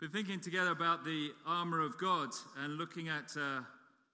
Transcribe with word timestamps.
Been 0.00 0.10
thinking 0.10 0.38
together 0.38 0.70
about 0.70 1.04
the 1.04 1.32
armor 1.44 1.80
of 1.80 1.98
God 1.98 2.28
and 2.62 2.78
looking 2.78 3.08
at 3.08 3.36
uh, 3.36 3.62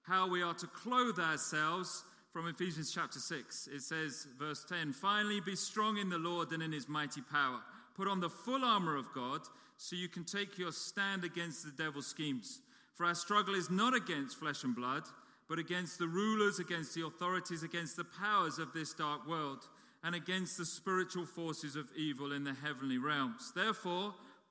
how 0.00 0.26
we 0.26 0.42
are 0.42 0.54
to 0.54 0.66
clothe 0.66 1.18
ourselves 1.18 2.04
from 2.32 2.48
Ephesians 2.48 2.90
chapter 2.90 3.18
6. 3.18 3.68
It 3.70 3.82
says, 3.82 4.26
verse 4.38 4.64
10 4.66 4.94
Finally, 4.94 5.42
be 5.42 5.54
strong 5.54 5.98
in 5.98 6.08
the 6.08 6.16
Lord 6.16 6.52
and 6.52 6.62
in 6.62 6.72
his 6.72 6.88
mighty 6.88 7.20
power. 7.20 7.60
Put 7.94 8.08
on 8.08 8.18
the 8.18 8.30
full 8.30 8.64
armor 8.64 8.96
of 8.96 9.12
God 9.14 9.42
so 9.76 9.94
you 9.94 10.08
can 10.08 10.24
take 10.24 10.56
your 10.56 10.72
stand 10.72 11.22
against 11.22 11.66
the 11.66 11.82
devil's 11.82 12.06
schemes. 12.06 12.60
For 12.94 13.04
our 13.04 13.14
struggle 13.14 13.54
is 13.54 13.68
not 13.68 13.94
against 13.94 14.38
flesh 14.38 14.64
and 14.64 14.74
blood, 14.74 15.02
but 15.50 15.58
against 15.58 15.98
the 15.98 16.08
rulers, 16.08 16.60
against 16.60 16.94
the 16.94 17.04
authorities, 17.04 17.62
against 17.62 17.98
the 17.98 18.04
powers 18.04 18.58
of 18.58 18.72
this 18.72 18.94
dark 18.94 19.28
world, 19.28 19.68
and 20.02 20.14
against 20.14 20.56
the 20.56 20.64
spiritual 20.64 21.26
forces 21.26 21.76
of 21.76 21.90
evil 21.94 22.32
in 22.32 22.42
the 22.42 22.54
heavenly 22.54 22.96
realms. 22.96 23.52
Therefore, 23.54 24.14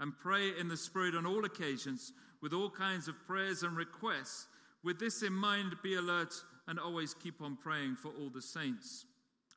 and 0.00 0.18
pray 0.18 0.50
in 0.58 0.68
the 0.68 0.76
Spirit 0.76 1.14
on 1.14 1.26
all 1.26 1.44
occasions 1.44 2.12
with 2.42 2.52
all 2.52 2.70
kinds 2.70 3.08
of 3.08 3.14
prayers 3.26 3.62
and 3.62 3.76
requests. 3.76 4.46
With 4.82 4.98
this 4.98 5.22
in 5.22 5.32
mind, 5.32 5.74
be 5.82 5.94
alert 5.94 6.34
and 6.68 6.78
always 6.78 7.14
keep 7.14 7.40
on 7.40 7.56
praying 7.56 7.96
for 7.96 8.08
all 8.08 8.30
the 8.30 8.42
saints. 8.42 9.06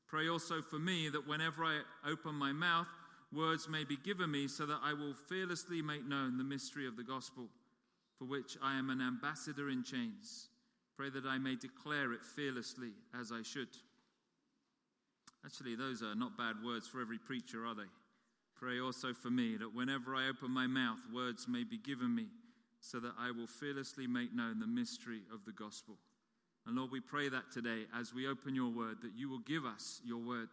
Pray 0.07 0.29
also 0.29 0.61
for 0.61 0.79
me 0.79 1.09
that 1.09 1.27
whenever 1.27 1.66
I 1.66 1.81
open 2.09 2.35
my 2.35 2.53
mouth, 2.53 2.88
words 3.33 3.67
may 3.67 3.83
be 3.83 3.97
given 3.97 4.31
me 4.31 4.47
so 4.47 4.66
that 4.66 4.79
I 4.81 4.94
will 4.94 5.13
fearlessly 5.27 5.81
make 5.81 6.07
known 6.07 6.38
the 6.38 6.44
mystery 6.44 6.88
of 6.88 6.95
the 6.95 7.03
gospel, 7.03 7.49
for 8.17 8.25
which 8.25 8.57
I 8.63 8.77
am 8.77 8.89
an 8.89 9.01
ambassador 9.01 9.69
in 9.69 9.83
chains. 9.83 10.47
Pray 10.95 11.09
that 11.09 11.25
I 11.25 11.38
may 11.38 11.55
declare 11.55 12.13
it 12.13 12.23
fearlessly 12.23 12.91
as 13.19 13.31
I 13.31 13.41
should. 13.41 13.69
Actually, 15.45 15.75
those 15.75 16.01
are 16.01 16.16
not 16.16 16.38
bad 16.38 16.55
words 16.63 16.88
for 16.88 17.01
every 17.01 17.19
preacher, 17.19 17.66
are 17.66 17.75
they? 17.75 17.83
Pray 18.59 18.80
also 18.80 19.13
for 19.13 19.30
me 19.30 19.55
that 19.58 19.75
whenever 19.75 20.16
I 20.16 20.30
open 20.30 20.52
my 20.52 20.66
mouth, 20.66 21.00
words 21.13 21.47
may 21.47 21.63
be 21.63 21.77
given 21.77 22.13
me, 22.16 22.25
so 22.80 23.00
that 23.00 23.13
I 23.19 23.31
will 23.31 23.47
fearlessly 23.47 24.08
make 24.08 24.33
known 24.33 24.59
the 24.59 24.67
mystery 24.67 25.22
of 25.33 25.45
the 25.45 25.52
gospel. 25.52 25.95
And 26.66 26.75
Lord, 26.75 26.91
we 26.91 27.00
pray 27.00 27.30
that 27.30 27.52
today 27.52 27.85
as 27.97 28.13
we 28.13 28.28
open 28.28 28.55
your 28.55 28.69
word, 28.72 28.97
that 29.02 29.13
you 29.16 29.30
will 29.30 29.39
give 29.39 29.66
us 29.66 30.02
your 30.03 30.17
word 30.17 30.50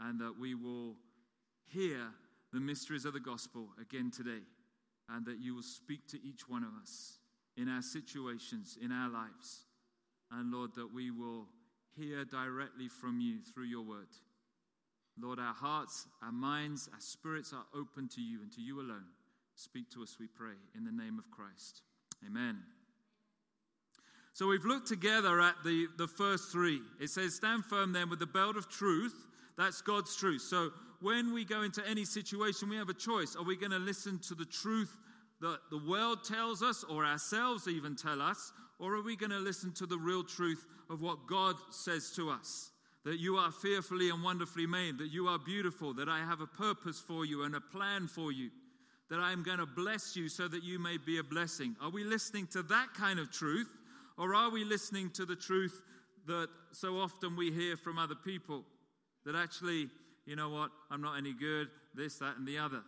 and 0.00 0.20
that 0.20 0.38
we 0.40 0.54
will 0.54 0.94
hear 1.64 1.98
the 2.52 2.60
mysteries 2.60 3.04
of 3.04 3.12
the 3.12 3.20
gospel 3.20 3.68
again 3.80 4.10
today, 4.14 4.42
and 5.10 5.26
that 5.26 5.38
you 5.38 5.54
will 5.54 5.62
speak 5.62 6.06
to 6.08 6.18
each 6.24 6.48
one 6.48 6.62
of 6.62 6.70
us 6.80 7.18
in 7.56 7.68
our 7.68 7.82
situations, 7.82 8.78
in 8.80 8.92
our 8.92 9.10
lives. 9.10 9.64
And 10.30 10.52
Lord, 10.52 10.74
that 10.76 10.92
we 10.92 11.10
will 11.10 11.46
hear 11.96 12.24
directly 12.24 12.88
from 12.88 13.20
you 13.20 13.38
through 13.40 13.64
your 13.64 13.82
word. 13.82 14.08
Lord, 15.20 15.38
our 15.38 15.54
hearts, 15.54 16.06
our 16.22 16.32
minds, 16.32 16.88
our 16.92 17.00
spirits 17.00 17.52
are 17.52 17.64
open 17.78 18.08
to 18.08 18.20
you 18.20 18.42
and 18.42 18.52
to 18.52 18.60
you 18.60 18.80
alone. 18.80 19.06
Speak 19.54 19.90
to 19.90 20.02
us, 20.02 20.16
we 20.20 20.26
pray, 20.26 20.54
in 20.76 20.84
the 20.84 20.92
name 20.92 21.18
of 21.18 21.30
Christ. 21.30 21.80
Amen. 22.26 22.58
So 24.34 24.46
we've 24.48 24.66
looked 24.66 24.86
together 24.86 25.40
at 25.40 25.54
the, 25.64 25.86
the 25.96 26.06
first 26.06 26.52
three. 26.52 26.82
It 27.00 27.08
says, 27.08 27.34
Stand 27.34 27.64
firm 27.64 27.94
then 27.94 28.10
with 28.10 28.18
the 28.18 28.26
belt 28.26 28.56
of 28.56 28.68
truth. 28.68 29.14
That's 29.56 29.80
God's 29.80 30.14
truth. 30.14 30.42
So 30.42 30.70
when 31.00 31.32
we 31.32 31.46
go 31.46 31.62
into 31.62 31.82
any 31.88 32.04
situation, 32.04 32.68
we 32.68 32.76
have 32.76 32.90
a 32.90 32.94
choice. 32.94 33.34
Are 33.34 33.44
we 33.44 33.56
going 33.56 33.72
to 33.72 33.78
listen 33.78 34.18
to 34.28 34.34
the 34.34 34.44
truth 34.44 34.94
that 35.40 35.58
the 35.70 35.78
world 35.78 36.24
tells 36.24 36.62
us, 36.62 36.84
or 36.84 37.04
ourselves 37.04 37.66
even 37.66 37.96
tell 37.96 38.20
us, 38.20 38.52
or 38.78 38.94
are 38.94 39.02
we 39.02 39.16
going 39.16 39.30
to 39.30 39.38
listen 39.38 39.72
to 39.72 39.86
the 39.86 39.96
real 39.96 40.22
truth 40.22 40.66
of 40.90 41.00
what 41.00 41.26
God 41.26 41.56
says 41.70 42.10
to 42.16 42.28
us? 42.30 42.72
That 43.06 43.20
you 43.20 43.36
are 43.36 43.52
fearfully 43.52 44.10
and 44.10 44.20
wonderfully 44.24 44.66
made, 44.66 44.98
that 44.98 45.12
you 45.12 45.28
are 45.28 45.38
beautiful, 45.38 45.94
that 45.94 46.08
I 46.08 46.18
have 46.18 46.40
a 46.40 46.46
purpose 46.46 46.98
for 46.98 47.24
you 47.24 47.44
and 47.44 47.54
a 47.54 47.60
plan 47.60 48.08
for 48.08 48.32
you, 48.32 48.50
that 49.08 49.20
I 49.20 49.30
am 49.30 49.44
going 49.44 49.58
to 49.58 49.66
bless 49.66 50.16
you 50.16 50.28
so 50.28 50.48
that 50.48 50.64
you 50.64 50.80
may 50.80 50.96
be 50.98 51.18
a 51.18 51.22
blessing. 51.22 51.76
Are 51.80 51.88
we 51.88 52.02
listening 52.02 52.48
to 52.48 52.64
that 52.64 52.88
kind 52.94 53.20
of 53.20 53.30
truth, 53.30 53.68
or 54.18 54.34
are 54.34 54.50
we 54.50 54.64
listening 54.64 55.10
to 55.10 55.24
the 55.24 55.36
truth 55.36 55.80
that 56.26 56.48
so 56.72 56.98
often 56.98 57.36
we 57.36 57.52
hear 57.52 57.76
from 57.76 57.96
other 57.96 58.16
people 58.16 58.64
that 59.24 59.36
actually, 59.36 59.88
you 60.26 60.34
know 60.34 60.50
what, 60.50 60.70
I'm 60.90 61.00
not 61.00 61.16
any 61.16 61.32
good, 61.32 61.68
this, 61.94 62.18
that, 62.18 62.38
and 62.38 62.46
the 62.46 62.58
other? 62.58 62.82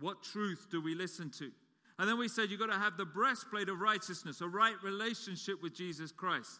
What 0.00 0.24
truth 0.24 0.66
do 0.72 0.82
we 0.82 0.96
listen 0.96 1.30
to? 1.38 1.52
And 2.00 2.08
then 2.08 2.18
we 2.18 2.26
said 2.26 2.50
you've 2.50 2.58
got 2.58 2.72
to 2.72 2.78
have 2.78 2.96
the 2.96 3.04
breastplate 3.04 3.68
of 3.68 3.78
righteousness, 3.78 4.40
a 4.40 4.48
right 4.48 4.74
relationship 4.82 5.62
with 5.62 5.72
Jesus 5.72 6.10
Christ. 6.10 6.58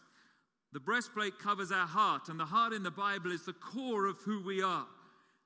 The 0.71 0.79
breastplate 0.79 1.39
covers 1.39 1.71
our 1.71 1.87
heart, 1.87 2.29
and 2.29 2.39
the 2.39 2.45
heart 2.45 2.73
in 2.73 2.83
the 2.83 2.91
Bible 2.91 3.31
is 3.31 3.45
the 3.45 3.53
core 3.53 4.05
of 4.05 4.17
who 4.19 4.43
we 4.43 4.61
are. 4.61 4.85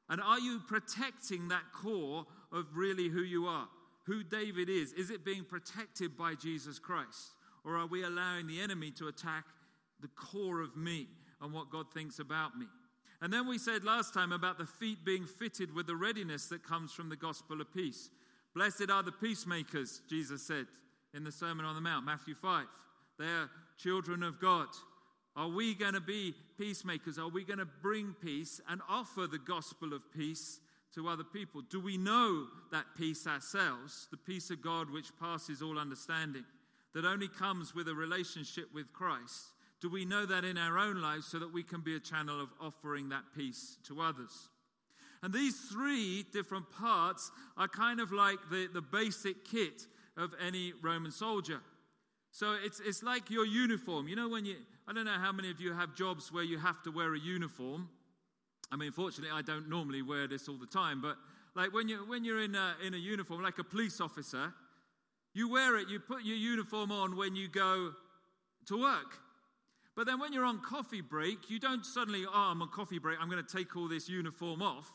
And 0.10 0.20
are 0.22 0.40
you 0.40 0.60
protecting 0.68 1.48
that 1.48 1.64
core 1.74 2.26
of 2.52 2.76
really 2.76 3.08
who 3.08 3.22
you 3.22 3.46
are? 3.46 3.68
Who 4.06 4.24
David 4.24 4.70
is? 4.70 4.92
Is 4.94 5.10
it 5.10 5.24
being 5.24 5.46
protected 5.46 6.18
by 6.18 6.36
Jesus 6.36 6.78
Christ? 6.78 7.36
Or 7.64 7.78
are 7.78 7.88
we 7.88 8.04
allowing 8.04 8.48
the 8.48 8.60
enemy 8.60 8.92
to 8.92 9.08
attack 9.08 9.46
the 10.02 10.10
core 10.10 10.60
of 10.60 10.76
me 10.76 11.08
and 11.42 11.54
what 11.54 11.70
God 11.70 11.86
thinks 11.94 12.20
about 12.20 12.58
me? 12.58 12.66
And 13.22 13.32
then 13.32 13.48
we 13.48 13.58
said 13.58 13.86
last 13.86 14.14
time 14.14 14.34
about 14.34 14.58
the 14.58 14.66
feet 14.66 15.06
being 15.06 15.26
fitted 15.26 15.74
with 15.74 15.88
the 15.88 15.96
readiness 15.96 16.48
that 16.48 16.68
comes 16.68 16.92
from 16.92 17.08
the 17.08 17.16
gospel 17.16 17.62
of 17.62 17.74
peace. 17.74 18.10
Blessed 18.54 18.90
are 18.92 19.02
the 19.02 19.14
peacemakers, 19.14 20.02
Jesus 20.10 20.46
said 20.46 20.66
in 21.14 21.24
the 21.24 21.32
Sermon 21.32 21.66
on 21.66 21.76
the 21.76 21.82
Mount, 21.82 22.06
Matthew 22.06 22.36
5. 22.36 22.66
They 23.20 23.26
are 23.26 23.50
children 23.78 24.24
of 24.24 24.42
God. 24.42 24.68
Are 25.36 25.50
we 25.50 25.74
going 25.74 25.94
to 25.94 26.02
be 26.02 26.36
peacemakers? 26.60 27.18
Are 27.18 27.30
we 27.30 27.44
going 27.44 27.60
to 27.60 27.68
bring 27.82 28.16
peace 28.22 28.62
and 28.70 28.82
offer 28.88 29.26
the 29.26 29.40
gospel 29.40 29.94
of 29.94 30.12
peace 30.14 30.60
to 30.94 31.08
other 31.08 31.24
people? 31.24 31.62
Do 31.62 31.80
we 31.80 31.98
know 31.98 32.46
that 32.72 32.86
peace 32.96 33.26
ourselves, 33.26 34.08
the 34.12 34.18
peace 34.18 34.52
of 34.52 34.62
God 34.62 34.92
which 34.92 35.18
passes 35.20 35.62
all 35.62 35.80
understanding, 35.80 36.46
that 36.94 37.06
only 37.06 37.28
comes 37.28 37.74
with 37.74 37.88
a 37.88 37.96
relationship 37.96 38.66
with 38.74 38.94
Christ? 38.94 39.54
Do 39.82 39.90
we 39.90 40.06
know 40.06 40.26
that 40.26 40.46
in 40.46 40.58
our 40.58 40.78
own 40.78 41.02
lives 41.02 41.28
so 41.28 41.40
that 41.40 41.52
we 41.52 41.64
can 41.64 41.82
be 41.82 41.96
a 41.96 42.00
channel 42.00 42.40
of 42.40 42.50
offering 42.62 43.10
that 43.10 43.24
peace 43.36 43.78
to 43.88 44.02
others? 44.02 44.50
And 45.24 45.34
these 45.34 45.58
three 45.72 46.26
different 46.32 46.70
parts 46.70 47.32
are 47.58 47.68
kind 47.68 48.00
of 48.00 48.12
like 48.12 48.38
the, 48.52 48.68
the 48.72 48.82
basic 48.82 49.46
kit 49.46 49.88
of 50.16 50.34
any 50.46 50.74
Roman 50.82 51.12
soldier. 51.12 51.60
So 52.32 52.56
it's, 52.64 52.80
it's 52.80 53.04
like 53.04 53.30
your 53.30 53.46
uniform. 53.46 54.08
You 54.08 54.16
know, 54.16 54.30
when 54.30 54.46
you, 54.46 54.56
I 54.88 54.94
don't 54.94 55.06
know 55.06 55.12
how 55.12 55.32
many 55.32 55.50
of 55.50 55.62
you 55.62 55.74
have 55.74 55.96
jobs 55.96 56.32
where 56.32 56.44
you 56.44 56.58
have 56.58 56.82
to 56.84 56.92
wear 56.92 57.14
a 57.14 57.20
uniform. 57.20 57.90
I 58.72 58.76
mean, 58.76 58.92
fortunately, 58.92 59.34
I 59.34 59.42
don't 59.42 59.70
normally 59.70 60.02
wear 60.02 60.28
this 60.28 60.50
all 60.50 60.58
the 60.58 60.66
time, 60.66 61.02
but 61.02 61.16
like 61.56 61.74
when, 61.74 61.88
you, 61.88 61.98
when 62.08 62.26
you're 62.26 62.42
in 62.42 62.56
a, 62.56 62.76
in 62.86 62.94
a 62.94 62.98
uniform, 62.98 63.42
like 63.42 63.60
a 63.60 63.64
police 63.64 64.02
officer, 64.02 64.54
you 65.34 65.50
wear 65.50 65.78
it, 65.78 65.88
you 65.90 66.00
put 66.00 66.24
your 66.24 66.36
uniform 66.36 66.92
on 66.92 67.16
when 67.16 67.36
you 67.36 67.48
go 67.48 67.92
to 68.68 68.82
work. 68.82 69.20
But 69.96 70.08
then 70.08 70.20
when 70.20 70.34
you're 70.34 70.46
on 70.46 70.60
coffee 70.62 71.02
break, 71.02 71.50
you 71.50 71.60
don't 71.60 71.86
suddenly, 71.86 72.26
oh, 72.26 72.32
I'm 72.34 72.62
on 72.62 72.70
coffee 72.70 73.00
break, 73.00 73.20
I'm 73.22 73.30
going 73.30 73.44
to 73.44 73.58
take 73.58 73.76
all 73.78 73.88
this 73.88 74.10
uniform 74.10 74.62
off. 74.62 74.90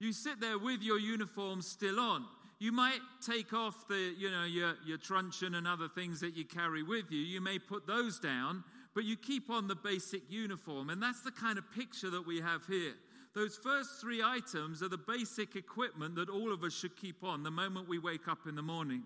You 0.00 0.12
sit 0.12 0.40
there 0.40 0.58
with 0.58 0.82
your 0.82 0.98
uniform 0.98 1.60
still 1.60 2.00
on. 2.00 2.24
You 2.58 2.72
might 2.72 3.00
take 3.24 3.52
off 3.52 3.86
the, 3.88 4.14
you 4.18 4.30
know, 4.30 4.44
your, 4.44 4.74
your 4.86 4.98
truncheon 4.98 5.54
and 5.54 5.66
other 5.68 5.88
things 5.88 6.20
that 6.20 6.36
you 6.36 6.44
carry 6.44 6.82
with 6.82 7.10
you. 7.10 7.18
You 7.18 7.40
may 7.40 7.58
put 7.58 7.86
those 7.86 8.18
down, 8.18 8.64
but 8.94 9.04
you 9.04 9.16
keep 9.16 9.50
on 9.50 9.68
the 9.68 9.76
basic 9.76 10.22
uniform. 10.28 10.90
And 10.90 11.02
that's 11.02 11.22
the 11.22 11.30
kind 11.30 11.58
of 11.58 11.70
picture 11.72 12.10
that 12.10 12.26
we 12.26 12.40
have 12.40 12.62
here. 12.66 12.94
Those 13.34 13.56
first 13.56 14.00
three 14.00 14.22
items 14.22 14.82
are 14.82 14.88
the 14.88 14.98
basic 14.98 15.54
equipment 15.54 16.16
that 16.16 16.28
all 16.28 16.52
of 16.52 16.64
us 16.64 16.72
should 16.72 16.96
keep 16.96 17.22
on 17.22 17.42
the 17.42 17.50
moment 17.50 17.88
we 17.88 17.98
wake 17.98 18.26
up 18.26 18.40
in 18.48 18.56
the 18.56 18.62
morning 18.62 19.02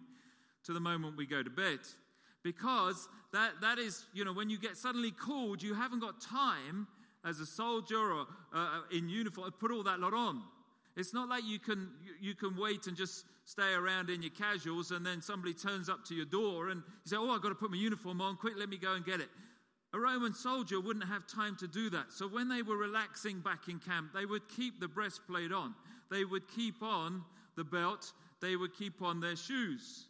to 0.64 0.72
the 0.72 0.80
moment 0.80 1.16
we 1.16 1.26
go 1.26 1.42
to 1.42 1.50
bed. 1.50 1.80
Because 2.42 3.08
that, 3.32 3.52
that 3.60 3.78
is, 3.78 4.06
you 4.14 4.24
know, 4.24 4.32
when 4.32 4.48
you 4.48 4.58
get 4.58 4.76
suddenly 4.76 5.10
called, 5.10 5.62
you 5.62 5.74
haven't 5.74 6.00
got 6.00 6.20
time 6.20 6.86
as 7.24 7.40
a 7.40 7.46
soldier 7.46 7.98
or 7.98 8.26
uh, 8.54 8.80
in 8.90 9.08
uniform 9.08 9.46
to 9.46 9.52
put 9.52 9.70
all 9.70 9.82
that 9.82 10.00
lot 10.00 10.14
on. 10.14 10.42
It's 10.96 11.12
not 11.12 11.28
like 11.28 11.44
you 11.44 11.58
can, 11.58 11.90
you 12.20 12.34
can 12.34 12.56
wait 12.56 12.86
and 12.86 12.96
just 12.96 13.24
stay 13.44 13.74
around 13.74 14.08
in 14.08 14.22
your 14.22 14.30
casuals 14.30 14.90
and 14.90 15.04
then 15.04 15.20
somebody 15.20 15.52
turns 15.52 15.88
up 15.88 16.04
to 16.06 16.14
your 16.14 16.24
door 16.24 16.68
and 16.68 16.82
you 17.04 17.10
say, 17.10 17.16
Oh, 17.16 17.30
I've 17.30 17.42
got 17.42 17.50
to 17.50 17.54
put 17.54 17.70
my 17.70 17.76
uniform 17.76 18.20
on. 18.20 18.36
Quick, 18.36 18.54
let 18.56 18.68
me 18.68 18.78
go 18.78 18.94
and 18.94 19.04
get 19.04 19.20
it. 19.20 19.28
A 19.94 19.98
Roman 19.98 20.32
soldier 20.32 20.80
wouldn't 20.80 21.06
have 21.06 21.24
time 21.24 21.54
to 21.60 21.68
do 21.68 21.88
that. 21.90 22.12
So 22.12 22.26
when 22.26 22.48
they 22.48 22.62
were 22.62 22.76
relaxing 22.76 23.38
back 23.38 23.68
in 23.68 23.78
camp, 23.78 24.10
they 24.12 24.26
would 24.26 24.48
keep 24.48 24.80
the 24.80 24.88
breastplate 24.88 25.52
on. 25.52 25.72
They 26.10 26.24
would 26.24 26.48
keep 26.48 26.82
on 26.82 27.22
the 27.56 27.62
belt. 27.62 28.12
they 28.40 28.56
would 28.56 28.74
keep 28.76 29.00
on 29.00 29.20
their 29.20 29.36
shoes. 29.36 30.06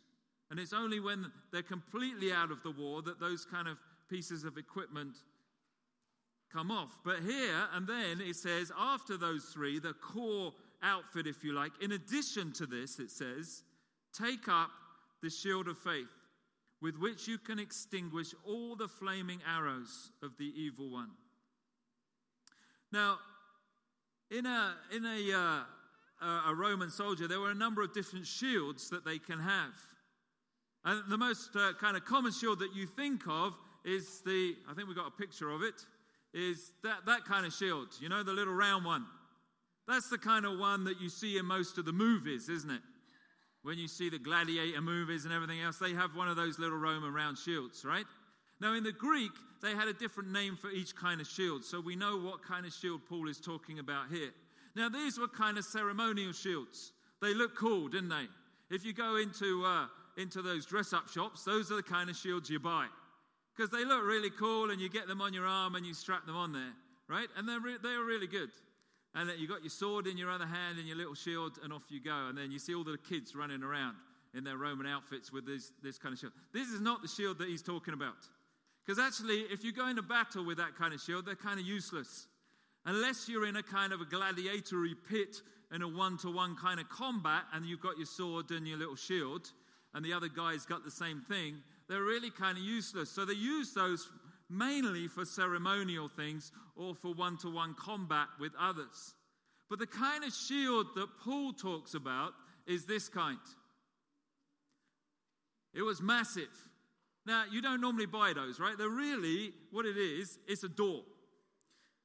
And 0.51 0.59
it's 0.59 0.73
only 0.73 0.99
when 0.99 1.31
they're 1.53 1.63
completely 1.63 2.33
out 2.33 2.51
of 2.51 2.63
the 2.63 2.71
war 2.71 3.03
that 3.03 3.21
those 3.21 3.45
kind 3.45 3.69
of 3.69 3.79
pieces 4.09 4.45
of 4.45 4.57
equipment 4.57 5.17
come 6.51 6.71
off. 6.71 6.91
But 7.05 7.21
here 7.21 7.69
and 7.75 7.87
then 7.87 8.21
it 8.21 8.37
says, 8.37 8.73
after 8.77 9.17
those 9.17 9.45
three, 9.53 9.79
the 9.79 9.93
core 9.93 10.53
outfit, 10.83 11.27
if 11.27 11.45
you 11.45 11.53
like, 11.53 11.73
in 11.83 11.93
addition 11.93 12.53
to 12.55 12.67
this, 12.67 12.99
it 12.99 13.11
says, 13.11 13.63
take 14.19 14.49
up 14.49 14.71
the 15.23 15.31
shield 15.31 15.69
of 15.69 15.79
faith 15.79 16.09
with 16.85 16.99
which 16.99 17.27
you 17.27 17.39
can 17.39 17.59
extinguish 17.59 18.35
all 18.47 18.77
the 18.77 18.87
flaming 18.87 19.41
arrows 19.51 20.11
of 20.23 20.37
the 20.39 20.53
evil 20.55 20.91
one. 20.91 21.09
Now, 22.93 23.17
in 24.31 24.45
a, 24.45 24.75
in 24.95 25.07
a, 25.07 25.33
uh, 25.33 26.51
a 26.51 26.55
Roman 26.55 26.91
soldier, 26.91 27.27
there 27.27 27.41
were 27.41 27.51
a 27.51 27.55
number 27.55 27.81
of 27.81 27.95
different 27.95 28.27
shields 28.27 28.91
that 28.91 29.03
they 29.03 29.19
can 29.19 29.41
have. 29.41 29.73
And 30.85 31.03
the 31.09 31.17
most 31.17 31.57
uh, 31.57 31.73
kind 31.81 31.97
of 31.97 32.05
common 32.05 32.33
shield 32.33 32.59
that 32.59 32.75
you 32.75 32.87
think 32.87 33.23
of 33.31 33.55
is 33.83 34.21
the, 34.27 34.55
I 34.71 34.75
think 34.75 34.87
we've 34.87 34.97
got 34.97 35.09
a 35.09 35.23
picture 35.23 35.49
of 35.49 35.63
it, 35.63 35.87
is 36.35 36.73
that, 36.83 37.07
that 37.07 37.25
kind 37.25 37.47
of 37.47 37.55
shield, 37.55 37.89
you 37.99 38.11
know, 38.11 38.23
the 38.23 38.35
little 38.35 38.53
round 38.53 38.85
one. 38.85 39.07
That's 39.89 40.11
the 40.11 40.19
kind 40.19 40.45
of 40.45 40.59
one 40.59 40.85
that 40.85 41.01
you 41.01 41.09
see 41.09 41.39
in 41.39 41.47
most 41.47 41.79
of 41.79 41.87
the 41.87 41.95
movies, 41.95 42.51
isn't 42.51 42.71
it? 42.71 42.83
When 43.65 43.79
you 43.79 43.89
see 43.89 44.11
the 44.11 44.19
gladiator 44.19 44.83
movies 44.83 45.25
and 45.25 45.33
everything 45.33 45.63
else, 45.63 45.79
they 45.79 45.95
have 45.95 46.15
one 46.15 46.29
of 46.29 46.37
those 46.37 46.59
little 46.59 46.77
Roman 46.77 47.15
round 47.15 47.39
shields, 47.39 47.83
right? 47.83 48.05
Now, 48.61 48.75
in 48.75 48.85
the 48.85 48.93
Greek, 48.93 49.33
they 49.63 49.71
had 49.71 49.89
a 49.89 49.95
different 49.95 50.31
name 50.31 50.55
for 50.55 50.71
each 50.71 50.95
kind 50.95 51.19
of 51.19 51.27
shield, 51.27 51.65
so 51.65 51.81
we 51.81 51.97
know 51.97 52.19
what 52.19 52.45
kind 52.45 52.67
of 52.67 52.75
shield 52.75 53.01
Paul 53.09 53.27
is 53.27 53.41
talking 53.41 53.79
about 53.79 54.11
here. 54.11 54.31
Now, 54.77 54.91
these 54.91 55.19
were 55.19 55.29
kind 55.29 55.57
of 55.57 55.65
ceremonial 55.65 56.33
shields. 56.33 56.93
They 57.23 57.33
look 57.33 57.57
cool, 57.57 57.89
didn't 57.89 58.11
they? 58.11 58.27
If 58.71 58.85
you 58.85 58.93
go 58.93 59.17
into, 59.17 59.65
uh, 59.65 59.87
into 60.19 60.43
those 60.43 60.67
dress 60.67 60.93
up 60.93 61.09
shops, 61.09 61.45
those 61.45 61.73
are 61.73 61.77
the 61.77 61.83
kind 61.83 62.11
of 62.11 62.17
shields 62.17 62.51
you 62.51 62.61
buy 62.61 62.87
because 63.57 63.71
they 63.71 63.87
look 63.87 64.05
really 64.05 64.31
cool 64.31 64.71
and 64.73 64.81
you 64.81 64.91
get 64.91 65.09
them 65.09 65.23
on 65.23 65.33
your 65.33 65.47
arm 65.47 65.75
and 65.75 65.87
you 65.87 65.95
strap 65.95 66.27
them 66.27 66.37
on 66.37 66.53
there, 66.53 66.73
right? 67.09 67.29
And 67.37 67.49
they're, 67.49 67.61
re- 67.61 67.79
they're 67.83 68.05
really 68.05 68.27
good. 68.27 68.51
And 69.15 69.29
then 69.29 69.37
you 69.39 69.47
got 69.47 69.63
your 69.63 69.71
sword 69.71 70.07
in 70.07 70.19
your 70.19 70.31
other 70.31 70.47
hand 70.47 70.79
and 70.79 70.89
your 70.89 70.97
little 70.97 71.15
shield, 71.15 71.59
and 71.63 71.73
off 71.73 71.85
you 71.89 72.01
go. 72.01 72.27
And 72.29 72.37
then 72.37 72.51
you 72.51 72.59
see 72.59 72.75
all 72.75 72.85
the 72.85 72.99
kids 72.99 73.35
running 73.35 73.63
around 73.63 73.95
in 74.35 74.43
their 74.43 74.57
Roman 74.57 74.87
outfits 74.87 75.33
with 75.33 75.47
this, 75.47 75.73
this 75.83 75.99
kind 75.99 76.13
of 76.13 76.19
shield. 76.19 76.33
This 76.53 76.69
is 76.69 76.81
not 76.81 77.03
the 77.03 77.09
shield 77.09 77.39
that 77.39 77.49
he's 77.49 77.63
talking 77.63 77.95
about. 77.95 78.17
Because 78.85 78.99
actually, 78.99 79.47
if 79.51 79.65
you 79.65 79.73
go 79.73 79.89
into 79.89 80.03
battle 80.03 80.45
with 80.45 80.59
that 80.59 80.77
kind 80.77 80.93
of 80.93 81.01
shield, 81.01 81.27
they're 81.27 81.37
kind 81.37 81.61
of 81.61 81.67
useless. 81.67 82.27
Unless 82.85 83.29
you're 83.29 83.47
in 83.47 83.57
a 83.57 83.63
kind 83.63 83.93
of 83.93 84.01
a 84.01 84.05
gladiatory 84.05 84.95
pit 85.09 85.37
in 85.73 85.83
a 85.83 85.89
one 85.89 86.19
to 86.19 86.31
one 86.31 86.57
kind 86.57 86.79
of 86.79 86.89
combat 86.89 87.43
and 87.53 87.65
you've 87.65 87.81
got 87.81 87.97
your 87.97 88.07
sword 88.07 88.51
and 88.51 88.67
your 88.67 88.77
little 88.77 88.97
shield, 88.97 89.53
and 89.95 90.05
the 90.05 90.13
other 90.13 90.29
guy's 90.29 90.67
got 90.67 90.85
the 90.85 90.91
same 90.91 91.21
thing, 91.21 91.57
they're 91.89 92.03
really 92.03 92.31
kind 92.31 92.59
of 92.59 92.65
useless. 92.65 93.11
So 93.11 93.25
they 93.25 93.35
use 93.35 93.73
those 93.73 94.09
mainly 94.55 95.09
for 95.09 95.25
ceremonial 95.25 96.09
things 96.09 96.53
or 96.77 96.95
for 96.95 97.13
one 97.13 97.37
to 97.39 97.51
one 97.51 97.75
combat 97.75 98.29
with 98.41 98.53
others. 98.59 99.15
But 99.69 99.79
the 99.79 99.87
kind 99.87 100.25
of 100.25 100.33
shield 100.33 100.87
that 100.97 101.09
Paul 101.23 101.53
talks 101.53 101.95
about 101.95 102.33
is 102.67 102.87
this 102.87 103.09
kind. 103.09 103.39
It 105.75 105.83
was 105.83 106.01
massive. 106.01 106.49
Now, 107.27 107.45
you 107.51 107.63
don't 107.63 107.81
normally 107.81 108.07
buy 108.07 108.33
those, 108.35 108.61
right? 108.61 108.77
They're 108.77 108.89
really, 108.89 109.53
what 109.73 109.87
it 109.87 109.97
is, 109.97 110.39
it's 110.47 110.63
a 110.63 110.69
door. 110.69 111.03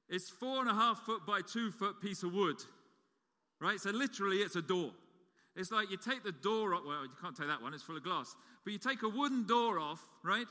It's 0.07 0.30
four 0.30 0.62
and 0.62 0.69
a 0.69 0.74
half 0.74 1.00
foot 1.00 1.25
by 1.28 1.42
two 1.42 1.72
foot 1.72 2.01
piece 2.01 2.24
of 2.24 2.34
wood, 2.34 2.57
right? 3.60 3.80
So 3.80 3.92
literally, 3.92 4.38
it's 4.38 4.56
a 4.56 4.62
door. 4.62 4.92
It's 5.56 5.72
like 5.72 5.92
you 5.92 5.98
take 5.98 6.24
the 6.24 6.31
door 6.31 6.74
off, 6.74 6.84
well, 6.88 7.04
you 7.04 7.12
can't 7.22 7.36
take 7.36 7.48
that 7.48 7.62
one, 7.62 7.74
it's 7.74 7.84
full 7.84 7.98
of 7.98 8.04
glass. 8.04 8.36
But 8.63 8.74
you 8.74 8.80
take 8.80 9.04
a 9.04 9.10
wooden 9.10 9.46
door 9.46 9.80
off, 9.80 10.01
right? 10.24 10.48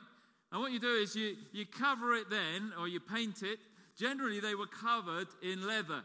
And 0.51 0.61
what 0.61 0.73
you 0.73 0.79
do 0.79 0.95
is 0.95 1.15
you, 1.15 1.37
you 1.53 1.67
cover 1.67 2.15
it 2.15 2.31
then, 2.31 2.73
or 2.79 2.89
you 2.89 3.01
paint 3.01 3.43
it. 3.43 3.59
Generally, 3.99 4.41
they 4.41 4.55
were 4.55 4.67
covered 4.67 5.29
in 5.43 5.67
leather. 5.67 6.03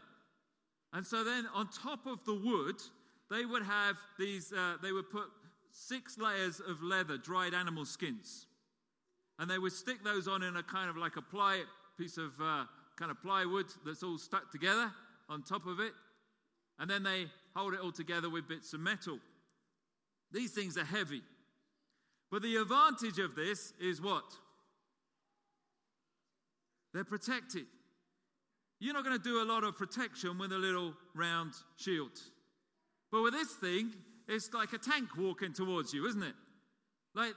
And 0.92 1.06
so 1.06 1.24
then 1.24 1.46
on 1.54 1.68
top 1.68 2.06
of 2.06 2.24
the 2.24 2.34
wood, 2.34 2.76
they 3.30 3.44
would 3.44 3.62
have 3.62 3.96
these, 4.18 4.52
uh, 4.52 4.74
they 4.82 4.92
would 4.92 5.10
put 5.10 5.24
six 5.70 6.18
layers 6.18 6.60
of 6.60 6.82
leather, 6.82 7.16
dried 7.16 7.54
animal 7.54 7.84
skins. 7.84 8.46
And 9.38 9.50
they 9.50 9.58
would 9.58 9.72
stick 9.72 10.04
those 10.04 10.28
on 10.28 10.42
in 10.42 10.56
a 10.56 10.62
kind 10.62 10.88
of 10.88 10.96
like 10.96 11.16
a 11.16 11.22
ply, 11.22 11.62
piece 11.98 12.18
of 12.18 12.32
uh, 12.40 12.64
kind 12.96 13.10
of 13.10 13.20
plywood 13.22 13.66
that's 13.84 14.02
all 14.02 14.18
stuck 14.18 14.52
together 14.52 14.92
on 15.28 15.42
top 15.42 15.66
of 15.66 15.80
it. 15.80 15.92
And 16.78 16.88
then 16.90 17.02
they 17.02 17.26
hold 17.56 17.74
it 17.74 17.80
all 17.80 17.92
together 17.92 18.28
with 18.28 18.48
bits 18.48 18.72
of 18.72 18.80
metal. 18.80 19.18
These 20.32 20.52
things 20.52 20.76
are 20.76 20.84
heavy. 20.84 21.22
But 22.34 22.42
the 22.42 22.56
advantage 22.56 23.20
of 23.20 23.36
this 23.36 23.72
is 23.80 24.02
what? 24.02 24.24
They're 26.92 27.04
protected. 27.04 27.66
You're 28.80 28.92
not 28.92 29.04
going 29.04 29.16
to 29.16 29.22
do 29.22 29.40
a 29.40 29.46
lot 29.46 29.62
of 29.62 29.78
protection 29.78 30.36
with 30.36 30.50
a 30.50 30.58
little 30.58 30.94
round 31.14 31.52
shield. 31.76 32.10
But 33.12 33.22
with 33.22 33.34
this 33.34 33.52
thing, 33.52 33.92
it's 34.26 34.52
like 34.52 34.72
a 34.72 34.78
tank 34.78 35.10
walking 35.16 35.52
towards 35.52 35.94
you, 35.94 36.08
isn't 36.08 36.24
it? 36.24 36.34
Like, 37.14 37.34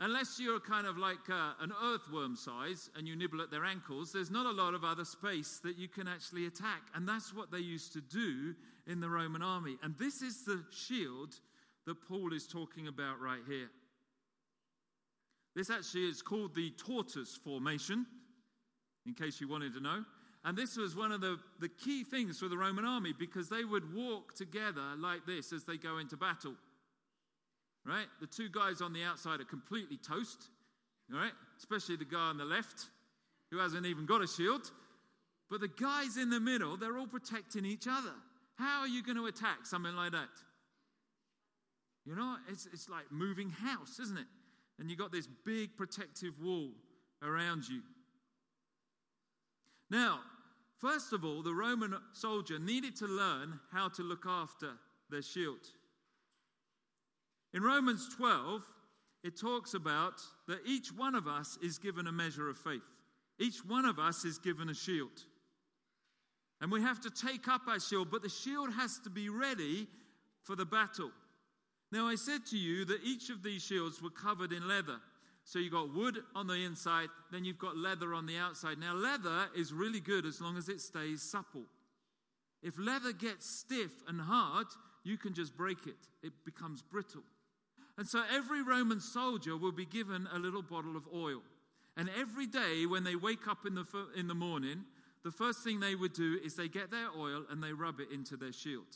unless 0.00 0.40
you're 0.40 0.58
kind 0.58 0.86
of 0.86 0.96
like 0.96 1.28
uh, 1.28 1.52
an 1.60 1.74
earthworm 1.84 2.34
size 2.34 2.88
and 2.96 3.06
you 3.06 3.16
nibble 3.16 3.42
at 3.42 3.50
their 3.50 3.66
ankles, 3.66 4.12
there's 4.14 4.30
not 4.30 4.46
a 4.46 4.52
lot 4.52 4.72
of 4.72 4.84
other 4.84 5.04
space 5.04 5.60
that 5.64 5.76
you 5.76 5.88
can 5.88 6.08
actually 6.08 6.46
attack. 6.46 6.80
And 6.94 7.06
that's 7.06 7.34
what 7.34 7.52
they 7.52 7.58
used 7.58 7.92
to 7.92 8.00
do 8.00 8.54
in 8.86 9.00
the 9.00 9.10
Roman 9.10 9.42
army. 9.42 9.76
And 9.82 9.94
this 9.98 10.22
is 10.22 10.44
the 10.46 10.64
shield 10.70 11.34
that 11.84 11.96
Paul 12.08 12.32
is 12.32 12.46
talking 12.46 12.88
about 12.88 13.20
right 13.20 13.42
here. 13.46 13.68
This 15.54 15.70
actually 15.70 16.08
is 16.08 16.22
called 16.22 16.54
the 16.54 16.70
tortoise 16.70 17.36
formation, 17.36 18.06
in 19.06 19.14
case 19.14 19.40
you 19.40 19.48
wanted 19.48 19.74
to 19.74 19.80
know. 19.80 20.04
And 20.44 20.58
this 20.58 20.76
was 20.76 20.94
one 20.94 21.12
of 21.12 21.20
the, 21.20 21.38
the 21.60 21.68
key 21.68 22.04
things 22.04 22.38
for 22.38 22.48
the 22.48 22.58
Roman 22.58 22.84
army 22.84 23.14
because 23.18 23.48
they 23.48 23.64
would 23.64 23.94
walk 23.94 24.34
together 24.34 24.82
like 24.98 25.24
this 25.26 25.52
as 25.52 25.64
they 25.64 25.76
go 25.76 25.98
into 25.98 26.16
battle. 26.16 26.54
Right? 27.86 28.06
The 28.20 28.26
two 28.26 28.48
guys 28.48 28.80
on 28.80 28.92
the 28.92 29.04
outside 29.04 29.40
are 29.40 29.44
completely 29.44 29.96
toast, 29.96 30.48
right? 31.10 31.32
Especially 31.58 31.96
the 31.96 32.04
guy 32.04 32.28
on 32.28 32.38
the 32.38 32.44
left 32.44 32.86
who 33.50 33.58
hasn't 33.58 33.86
even 33.86 34.06
got 34.06 34.22
a 34.22 34.26
shield. 34.26 34.70
But 35.50 35.60
the 35.60 35.68
guys 35.68 36.16
in 36.16 36.30
the 36.30 36.40
middle, 36.40 36.76
they're 36.76 36.98
all 36.98 37.06
protecting 37.06 37.64
each 37.64 37.86
other. 37.88 38.12
How 38.56 38.80
are 38.80 38.88
you 38.88 39.02
going 39.02 39.16
to 39.16 39.26
attack 39.26 39.64
something 39.64 39.94
like 39.94 40.12
that? 40.12 40.28
You 42.04 42.16
know, 42.16 42.36
it's, 42.48 42.66
it's 42.72 42.88
like 42.88 43.04
moving 43.10 43.50
house, 43.50 43.98
isn't 43.98 44.18
it? 44.18 44.26
And 44.78 44.90
you've 44.90 44.98
got 44.98 45.12
this 45.12 45.28
big 45.44 45.76
protective 45.76 46.34
wall 46.42 46.70
around 47.22 47.68
you. 47.68 47.80
Now, 49.90 50.20
first 50.78 51.12
of 51.12 51.24
all, 51.24 51.42
the 51.42 51.54
Roman 51.54 51.94
soldier 52.12 52.58
needed 52.58 52.96
to 52.96 53.06
learn 53.06 53.60
how 53.72 53.88
to 53.90 54.02
look 54.02 54.24
after 54.26 54.72
their 55.10 55.22
shield. 55.22 55.60
In 57.52 57.62
Romans 57.62 58.08
12, 58.16 58.62
it 59.22 59.40
talks 59.40 59.74
about 59.74 60.20
that 60.48 60.58
each 60.66 60.88
one 60.88 61.14
of 61.14 61.28
us 61.28 61.56
is 61.62 61.78
given 61.78 62.06
a 62.06 62.12
measure 62.12 62.50
of 62.50 62.58
faith. 62.58 62.82
Each 63.38 63.58
one 63.64 63.84
of 63.84 63.98
us 63.98 64.24
is 64.24 64.38
given 64.38 64.68
a 64.68 64.74
shield. 64.74 65.22
And 66.60 66.70
we 66.70 66.82
have 66.82 67.00
to 67.00 67.10
take 67.10 67.48
up 67.48 67.62
our 67.68 67.80
shield, 67.80 68.10
but 68.10 68.22
the 68.22 68.28
shield 68.28 68.72
has 68.74 68.98
to 69.00 69.10
be 69.10 69.28
ready 69.28 69.86
for 70.42 70.56
the 70.56 70.64
battle. 70.64 71.10
Now, 71.92 72.06
I 72.08 72.16
said 72.16 72.46
to 72.46 72.58
you 72.58 72.84
that 72.86 73.04
each 73.04 73.30
of 73.30 73.42
these 73.42 73.62
shields 73.62 74.02
were 74.02 74.10
covered 74.10 74.52
in 74.52 74.66
leather. 74.66 74.98
So 75.44 75.58
you've 75.58 75.72
got 75.72 75.94
wood 75.94 76.18
on 76.34 76.46
the 76.46 76.64
inside, 76.64 77.08
then 77.30 77.44
you've 77.44 77.58
got 77.58 77.76
leather 77.76 78.14
on 78.14 78.26
the 78.26 78.38
outside. 78.38 78.78
Now, 78.78 78.94
leather 78.94 79.48
is 79.56 79.72
really 79.72 80.00
good 80.00 80.24
as 80.24 80.40
long 80.40 80.56
as 80.56 80.68
it 80.68 80.80
stays 80.80 81.22
supple. 81.22 81.64
If 82.62 82.78
leather 82.78 83.12
gets 83.12 83.46
stiff 83.46 83.92
and 84.08 84.20
hard, 84.20 84.66
you 85.04 85.18
can 85.18 85.34
just 85.34 85.54
break 85.54 85.86
it, 85.86 86.08
it 86.22 86.32
becomes 86.46 86.82
brittle. 86.82 87.22
And 87.98 88.08
so 88.08 88.22
every 88.34 88.62
Roman 88.62 89.00
soldier 89.00 89.56
will 89.56 89.70
be 89.70 89.84
given 89.84 90.26
a 90.32 90.38
little 90.38 90.62
bottle 90.62 90.96
of 90.96 91.06
oil. 91.14 91.42
And 91.96 92.10
every 92.18 92.46
day 92.46 92.86
when 92.86 93.04
they 93.04 93.14
wake 93.14 93.46
up 93.46 93.66
in 93.66 93.74
the, 93.74 93.84
in 94.16 94.26
the 94.26 94.34
morning, 94.34 94.84
the 95.24 95.30
first 95.30 95.62
thing 95.62 95.78
they 95.78 95.94
would 95.94 96.12
do 96.12 96.38
is 96.44 96.56
they 96.56 96.68
get 96.68 96.90
their 96.90 97.08
oil 97.16 97.44
and 97.50 97.62
they 97.62 97.72
rub 97.72 98.00
it 98.00 98.10
into 98.12 98.36
their 98.36 98.52
shield. 98.52 98.86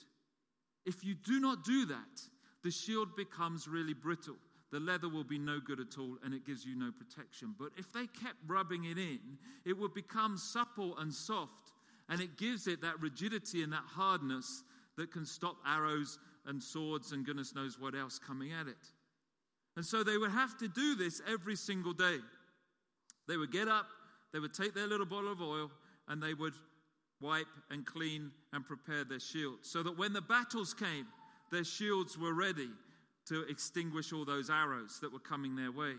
If 0.85 1.05
you 1.05 1.15
do 1.15 1.39
not 1.39 1.63
do 1.63 1.87
that, 1.87 2.23
the 2.63 2.71
shield 2.71 3.17
becomes 3.17 3.69
really 3.69 3.95
brittle. 3.95 4.37
The 4.71 4.81
leather 4.81 5.09
will 5.09 5.25
be 5.25 5.39
no 5.39 5.61
good 5.61 5.81
at 5.81 5.99
all 5.99 6.19
and 6.25 6.35
it 6.35 6.47
gives 6.47 6.65
you 6.65 6.77
no 6.77 6.91
protection. 6.91 7.55
But 7.59 7.71
if 7.79 7.93
they 7.93 8.07
kept 8.07 8.37
rubbing 8.47 8.85
it 8.85 8.99
in, 8.99 9.21
it 9.65 9.79
would 9.79 9.95
become 9.95 10.37
supple 10.37 10.97
and 10.99 11.13
soft 11.13 11.73
and 12.09 12.21
it 12.21 12.37
gives 12.37 12.67
it 12.67 12.83
that 12.83 13.01
rigidity 13.01 13.63
and 13.63 13.73
that 13.73 13.85
hardness 13.87 14.63
that 14.97 15.13
can 15.13 15.25
stop 15.25 15.57
arrows 15.67 16.19
and 16.47 16.63
swords 16.63 17.13
and 17.13 17.25
goodness 17.25 17.55
knows 17.55 17.79
what 17.79 17.95
else 17.95 18.19
coming 18.19 18.53
at 18.53 18.67
it. 18.67 18.77
And 19.77 19.85
so 19.85 20.03
they 20.03 20.19
would 20.19 20.33
have 20.33 20.59
to 20.59 20.69
do 20.69 20.97
this 20.97 21.23
every 21.31 21.55
single 21.55 21.93
day. 21.93 22.19
They 23.29 23.37
would 23.37 23.53
get 23.53 23.69
up, 23.69 23.87
they 24.33 24.41
would 24.41 24.55
take 24.55 24.75
their 24.75 24.87
little 24.87 25.07
bottle 25.07 25.31
of 25.31 25.41
oil, 25.41 25.71
and 26.09 26.23
they 26.23 26.35
would 26.35 26.55
wipe 27.21 27.47
and 27.71 27.85
clean 27.85 28.31
and 28.53 28.67
prepare 28.67 29.05
their 29.05 29.21
shield 29.21 29.59
so 29.63 29.83
that 29.83 29.97
when 29.97 30.13
the 30.13 30.21
battles 30.21 30.73
came, 30.73 31.07
their 31.51 31.65
shields 31.65 32.19
were 32.19 32.35
ready 32.35 32.71
to 33.29 33.43
extinguish 33.49 34.13
all 34.13 34.25
those 34.25 34.51
arrows 34.51 34.99
that 35.01 35.13
were 35.13 35.19
coming 35.19 35.57
their 35.57 35.73
way. 35.73 35.95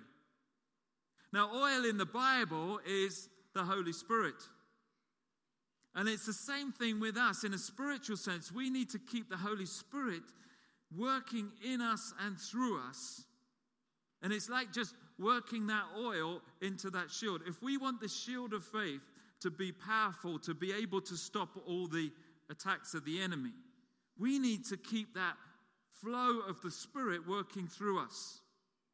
Now, 1.31 1.51
oil 1.53 1.85
in 1.85 1.97
the 1.97 2.05
Bible 2.05 2.79
is 2.87 3.29
the 3.53 3.63
Holy 3.63 3.93
Spirit. 3.93 4.35
And 5.95 6.07
it's 6.07 6.25
the 6.25 6.33
same 6.33 6.71
thing 6.71 6.99
with 6.99 7.17
us 7.17 7.43
in 7.43 7.53
a 7.53 7.57
spiritual 7.57 8.17
sense. 8.17 8.51
We 8.51 8.69
need 8.69 8.89
to 8.91 8.99
keep 8.99 9.29
the 9.29 9.37
Holy 9.37 9.65
Spirit 9.65 10.23
working 10.95 11.51
in 11.63 11.81
us 11.81 12.13
and 12.25 12.37
through 12.37 12.79
us. 12.87 13.25
And 14.21 14.33
it's 14.33 14.49
like 14.49 14.73
just 14.73 14.93
working 15.19 15.67
that 15.67 15.83
oil 15.97 16.41
into 16.61 16.89
that 16.91 17.11
shield. 17.11 17.41
If 17.47 17.61
we 17.61 17.77
want 17.77 18.01
the 18.01 18.07
shield 18.07 18.53
of 18.53 18.63
faith 18.65 19.01
to 19.41 19.51
be 19.51 19.71
powerful, 19.71 20.39
to 20.39 20.53
be 20.53 20.73
able 20.73 21.01
to 21.01 21.15
stop 21.15 21.49
all 21.67 21.87
the 21.87 22.11
attacks 22.49 22.93
of 22.93 23.05
the 23.05 23.21
enemy, 23.21 23.51
we 24.19 24.39
need 24.39 24.65
to 24.65 24.77
keep 24.77 25.13
that 25.15 25.35
flow 26.01 26.41
of 26.47 26.61
the 26.61 26.71
Spirit 26.71 27.27
working 27.27 27.67
through 27.67 27.99
us. 27.99 28.41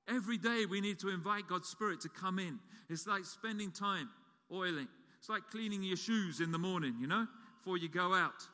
Every 0.08 0.38
day 0.38 0.66
we 0.70 0.82
need 0.82 1.00
to 1.00 1.10
invite 1.10 1.48
God's 1.48 1.68
Spirit 1.68 2.02
to 2.02 2.10
come 2.10 2.40
in. 2.40 2.60
It's 2.90 3.08
like 3.08 3.26
spending 3.26 3.72
time 3.72 4.10
oiling. 4.52 4.88
It's 5.20 5.30
like 5.30 5.48
cleaning 5.50 5.84
your 5.84 5.98
shoes 5.98 6.40
in 6.40 6.52
the 6.52 6.60
morning, 6.60 6.96
you 7.00 7.08
know, 7.08 7.26
before 7.58 7.78
you 7.78 7.90
go 7.90 8.14
out. 8.14 8.48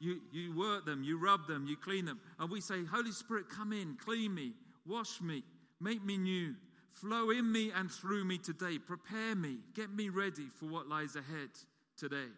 You, 0.00 0.20
you 0.32 0.54
work 0.56 0.84
them, 0.84 1.02
you 1.04 1.18
rub 1.18 1.46
them, 1.46 1.66
you 1.66 1.76
clean 1.76 2.04
them. 2.04 2.20
And 2.38 2.50
we 2.50 2.60
say, 2.60 2.84
Holy 2.84 3.12
Spirit, 3.12 3.48
come 3.48 3.72
in, 3.72 3.96
clean 4.04 4.34
me, 4.34 4.52
wash 4.84 5.20
me, 5.20 5.42
make 5.80 6.04
me 6.04 6.18
new, 6.18 6.54
flow 6.90 7.30
in 7.30 7.50
me 7.50 7.70
and 7.74 7.90
through 7.90 8.24
me 8.24 8.38
today. 8.38 8.78
Prepare 8.78 9.36
me, 9.36 9.58
get 9.74 9.90
me 9.94 10.08
ready 10.08 10.48
for 10.58 10.66
what 10.66 10.88
lies 10.88 11.16
ahead 11.16 11.50
today. 11.96 12.28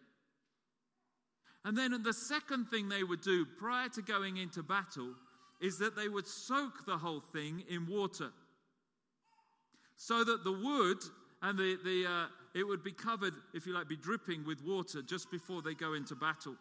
And 1.69 1.77
then 1.77 2.03
the 2.03 2.15
second 2.15 2.71
thing 2.71 2.89
they 2.89 3.05
would 3.05 3.21
do 3.21 3.45
prior 3.45 3.91
to 3.91 4.01
going 4.01 4.39
into 4.39 4.63
battle 4.63 5.13
is 5.61 5.77
that 5.81 5.95
they 5.95 6.09
would 6.09 6.27
soak 6.27 6.87
the 6.87 6.97
whole 6.97 7.21
thing 7.21 7.63
in 7.69 7.87
water 7.87 8.31
so 9.99 10.25
that 10.25 10.45
the 10.45 10.53
wood 10.53 10.97
and 11.43 11.59
the, 11.59 11.77
the, 11.85 12.07
uh, 12.11 12.27
it 12.59 12.67
would 12.67 12.83
be 12.83 12.93
covered, 12.93 13.35
if 13.53 13.67
you 13.67 13.75
like, 13.75 13.87
be 13.87 13.99
dripping 13.99 14.47
with 14.47 14.65
water 14.65 15.03
just 15.03 15.31
before 15.31 15.61
they 15.61 15.75
go 15.75 15.93
into 15.93 16.15
battle. 16.15 16.57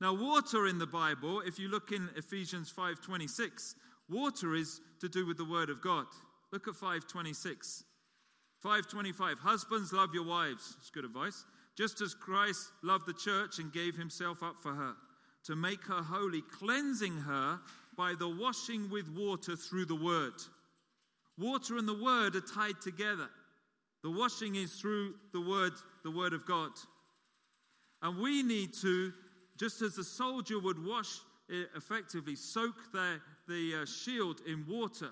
Now, 0.00 0.14
water 0.14 0.66
in 0.66 0.78
the 0.78 0.86
Bible, 0.86 1.42
if 1.42 1.58
you 1.58 1.68
look 1.68 1.92
in 1.92 2.08
Ephesians 2.16 2.72
5:26, 2.72 3.74
water 4.08 4.54
is 4.54 4.80
to 5.00 5.10
do 5.10 5.26
with 5.26 5.36
the 5.36 5.44
word 5.44 5.68
of 5.68 5.82
God. 5.82 6.06
Look 6.52 6.68
at 6.68 6.74
5:26. 6.74 7.84
5:25 8.64 9.40
Husbands 9.40 9.92
love 9.92 10.14
your 10.14 10.24
wives. 10.24 10.76
It's 10.80 10.88
good 10.88 11.04
advice. 11.04 11.44
Just 11.76 12.00
as 12.00 12.14
Christ 12.14 12.72
loved 12.82 13.06
the 13.06 13.12
church 13.12 13.58
and 13.58 13.72
gave 13.72 13.96
himself 13.96 14.42
up 14.42 14.56
for 14.62 14.72
her 14.72 14.94
to 15.44 15.54
make 15.54 15.84
her 15.86 16.02
holy, 16.02 16.42
cleansing 16.42 17.16
her 17.18 17.60
by 17.96 18.14
the 18.18 18.28
washing 18.28 18.90
with 18.90 19.08
water 19.16 19.54
through 19.54 19.86
the 19.86 19.94
word. 19.94 20.32
Water 21.38 21.76
and 21.76 21.86
the 21.86 22.02
word 22.02 22.34
are 22.34 22.40
tied 22.40 22.80
together. 22.80 23.28
The 24.02 24.10
washing 24.10 24.56
is 24.56 24.74
through 24.74 25.14
the 25.32 25.40
word, 25.40 25.72
the 26.02 26.10
word 26.10 26.32
of 26.32 26.46
God. 26.46 26.70
And 28.02 28.18
we 28.18 28.42
need 28.42 28.72
to, 28.82 29.12
just 29.58 29.82
as 29.82 29.94
the 29.94 30.04
soldier 30.04 30.58
would 30.58 30.84
wash 30.84 31.18
effectively, 31.76 32.34
soak 32.34 32.92
their, 32.92 33.20
the 33.48 33.82
uh, 33.82 33.86
shield 33.86 34.40
in 34.46 34.64
water. 34.68 35.10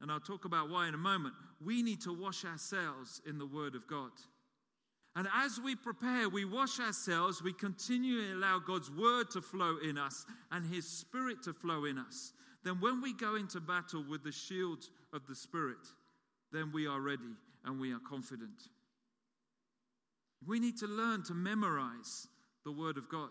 And 0.00 0.10
I'll 0.10 0.20
talk 0.20 0.44
about 0.44 0.70
why 0.70 0.88
in 0.88 0.94
a 0.94 0.98
moment. 0.98 1.34
We 1.64 1.82
need 1.82 2.00
to 2.02 2.12
wash 2.12 2.44
ourselves 2.44 3.20
in 3.28 3.38
the 3.38 3.46
word 3.46 3.74
of 3.74 3.86
God. 3.86 4.10
And 5.14 5.28
as 5.34 5.60
we 5.62 5.76
prepare, 5.76 6.28
we 6.28 6.44
wash 6.44 6.80
ourselves, 6.80 7.42
we 7.42 7.52
continually 7.52 8.32
allow 8.32 8.58
God's 8.58 8.90
word 8.90 9.30
to 9.32 9.42
flow 9.42 9.76
in 9.78 9.98
us 9.98 10.24
and 10.50 10.64
his 10.64 10.88
spirit 10.88 11.42
to 11.44 11.52
flow 11.52 11.84
in 11.84 11.98
us. 11.98 12.32
Then, 12.64 12.80
when 12.80 13.02
we 13.02 13.12
go 13.12 13.34
into 13.34 13.60
battle 13.60 14.04
with 14.08 14.22
the 14.22 14.32
shield 14.32 14.84
of 15.12 15.26
the 15.26 15.34
spirit, 15.34 15.84
then 16.52 16.70
we 16.72 16.86
are 16.86 17.00
ready 17.00 17.36
and 17.64 17.78
we 17.80 17.92
are 17.92 18.00
confident. 18.08 18.68
We 20.46 20.60
need 20.60 20.78
to 20.78 20.86
learn 20.86 21.24
to 21.24 21.34
memorize 21.34 22.28
the 22.64 22.72
word 22.72 22.96
of 22.96 23.08
God. 23.08 23.30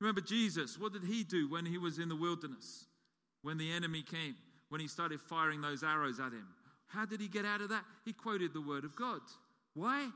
Remember 0.00 0.20
Jesus, 0.20 0.78
what 0.78 0.92
did 0.92 1.04
he 1.04 1.24
do 1.24 1.50
when 1.50 1.66
he 1.66 1.78
was 1.78 1.98
in 1.98 2.08
the 2.08 2.16
wilderness? 2.16 2.86
When 3.42 3.58
the 3.58 3.72
enemy 3.72 4.02
came, 4.02 4.36
when 4.68 4.80
he 4.80 4.88
started 4.88 5.20
firing 5.20 5.60
those 5.60 5.82
arrows 5.82 6.20
at 6.20 6.32
him. 6.32 6.46
How 6.86 7.04
did 7.04 7.20
he 7.20 7.28
get 7.28 7.44
out 7.44 7.60
of 7.60 7.68
that? 7.70 7.84
He 8.04 8.12
quoted 8.12 8.52
the 8.52 8.60
word 8.60 8.84
of 8.84 8.94
God. 8.94 9.20
Why? 9.74 10.08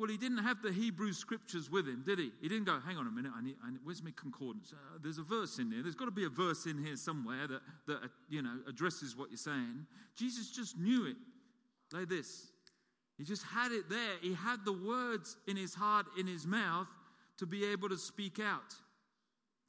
Well, 0.00 0.08
he 0.08 0.16
didn't 0.16 0.38
have 0.38 0.62
the 0.62 0.72
Hebrew 0.72 1.12
scriptures 1.12 1.70
with 1.70 1.86
him, 1.86 2.02
did 2.06 2.18
he? 2.18 2.32
He 2.40 2.48
didn't 2.48 2.64
go, 2.64 2.80
hang 2.80 2.96
on 2.96 3.06
a 3.06 3.10
minute, 3.10 3.32
I 3.36 3.42
need, 3.42 3.56
I 3.62 3.70
need 3.70 3.80
where's 3.84 4.02
my 4.02 4.14
concordance? 4.16 4.72
Uh, 4.72 4.96
there's 5.02 5.18
a 5.18 5.22
verse 5.22 5.58
in 5.58 5.68
there. 5.68 5.82
There's 5.82 5.94
got 5.94 6.06
to 6.06 6.10
be 6.10 6.24
a 6.24 6.30
verse 6.30 6.64
in 6.64 6.82
here 6.82 6.96
somewhere 6.96 7.46
that, 7.46 7.60
that 7.86 7.96
uh, 7.96 8.08
you 8.30 8.40
know, 8.40 8.60
addresses 8.66 9.14
what 9.14 9.28
you're 9.28 9.36
saying. 9.36 9.84
Jesus 10.16 10.52
just 10.52 10.78
knew 10.78 11.04
it 11.04 11.16
like 11.92 12.08
this. 12.08 12.46
He 13.18 13.24
just 13.24 13.44
had 13.44 13.72
it 13.72 13.90
there. 13.90 14.14
He 14.22 14.32
had 14.32 14.64
the 14.64 14.72
words 14.72 15.36
in 15.46 15.58
his 15.58 15.74
heart, 15.74 16.06
in 16.18 16.26
his 16.26 16.46
mouth, 16.46 16.88
to 17.36 17.44
be 17.44 17.66
able 17.66 17.90
to 17.90 17.98
speak 17.98 18.40
out. 18.40 18.74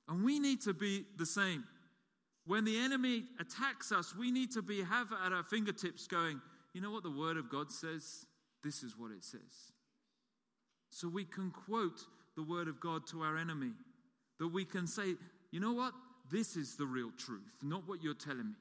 And 0.08 0.24
we 0.24 0.40
need 0.40 0.62
to 0.62 0.74
be 0.74 1.04
the 1.18 1.26
same. 1.26 1.66
When 2.46 2.64
the 2.64 2.80
enemy 2.80 3.26
attacks 3.38 3.92
us, 3.92 4.16
we 4.18 4.32
need 4.32 4.54
to 4.54 4.62
be 4.62 4.82
have 4.82 5.12
at 5.26 5.34
our 5.34 5.44
fingertips 5.44 6.08
going, 6.08 6.40
you 6.74 6.80
know 6.80 6.92
what 6.92 7.04
the 7.04 7.12
word 7.12 7.36
of 7.36 7.50
God 7.50 7.70
says? 7.70 8.26
This 8.64 8.82
is 8.82 8.98
what 8.98 9.12
it 9.12 9.26
says. 9.26 9.74
So 10.92 11.08
we 11.08 11.26
can 11.26 11.52
quote 11.52 12.02
the 12.36 12.44
word 12.44 12.68
of 12.68 12.80
God 12.80 13.08
to 13.08 13.22
our 13.22 13.38
enemy. 13.38 13.72
That 14.40 14.50
we 14.50 14.66
can 14.66 14.86
say, 14.86 15.16
you 15.52 15.60
know 15.60 15.74
what? 15.74 15.94
This 16.32 16.56
is 16.56 16.76
the 16.76 16.86
real 16.86 17.12
truth, 17.18 17.58
not 17.64 17.88
what 17.88 18.04
you're 18.04 18.14
telling 18.14 18.50
me. 18.50 18.56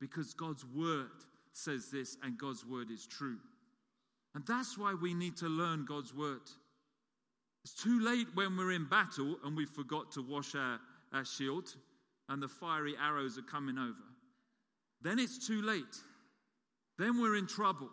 Because 0.00 0.34
God's 0.34 0.64
word 0.64 1.10
says 1.52 1.90
this, 1.90 2.16
and 2.22 2.36
God's 2.36 2.66
word 2.66 2.90
is 2.90 3.06
true. 3.06 3.38
And 4.34 4.44
that's 4.46 4.76
why 4.76 4.94
we 5.00 5.14
need 5.14 5.36
to 5.38 5.46
learn 5.46 5.84
God's 5.84 6.12
word. 6.12 6.42
It's 7.62 7.74
too 7.74 8.00
late 8.00 8.26
when 8.34 8.56
we're 8.56 8.72
in 8.72 8.88
battle 8.88 9.36
and 9.44 9.56
we 9.56 9.64
forgot 9.64 10.12
to 10.12 10.22
wash 10.22 10.54
our, 10.54 10.78
our 11.12 11.24
shield 11.24 11.74
and 12.28 12.42
the 12.42 12.48
fiery 12.48 12.94
arrows 13.02 13.38
are 13.38 13.42
coming 13.42 13.78
over. 13.78 13.94
Then 15.00 15.18
it's 15.18 15.46
too 15.46 15.62
late. 15.62 15.82
Then 16.98 17.20
we're 17.20 17.36
in 17.36 17.46
trouble. 17.46 17.88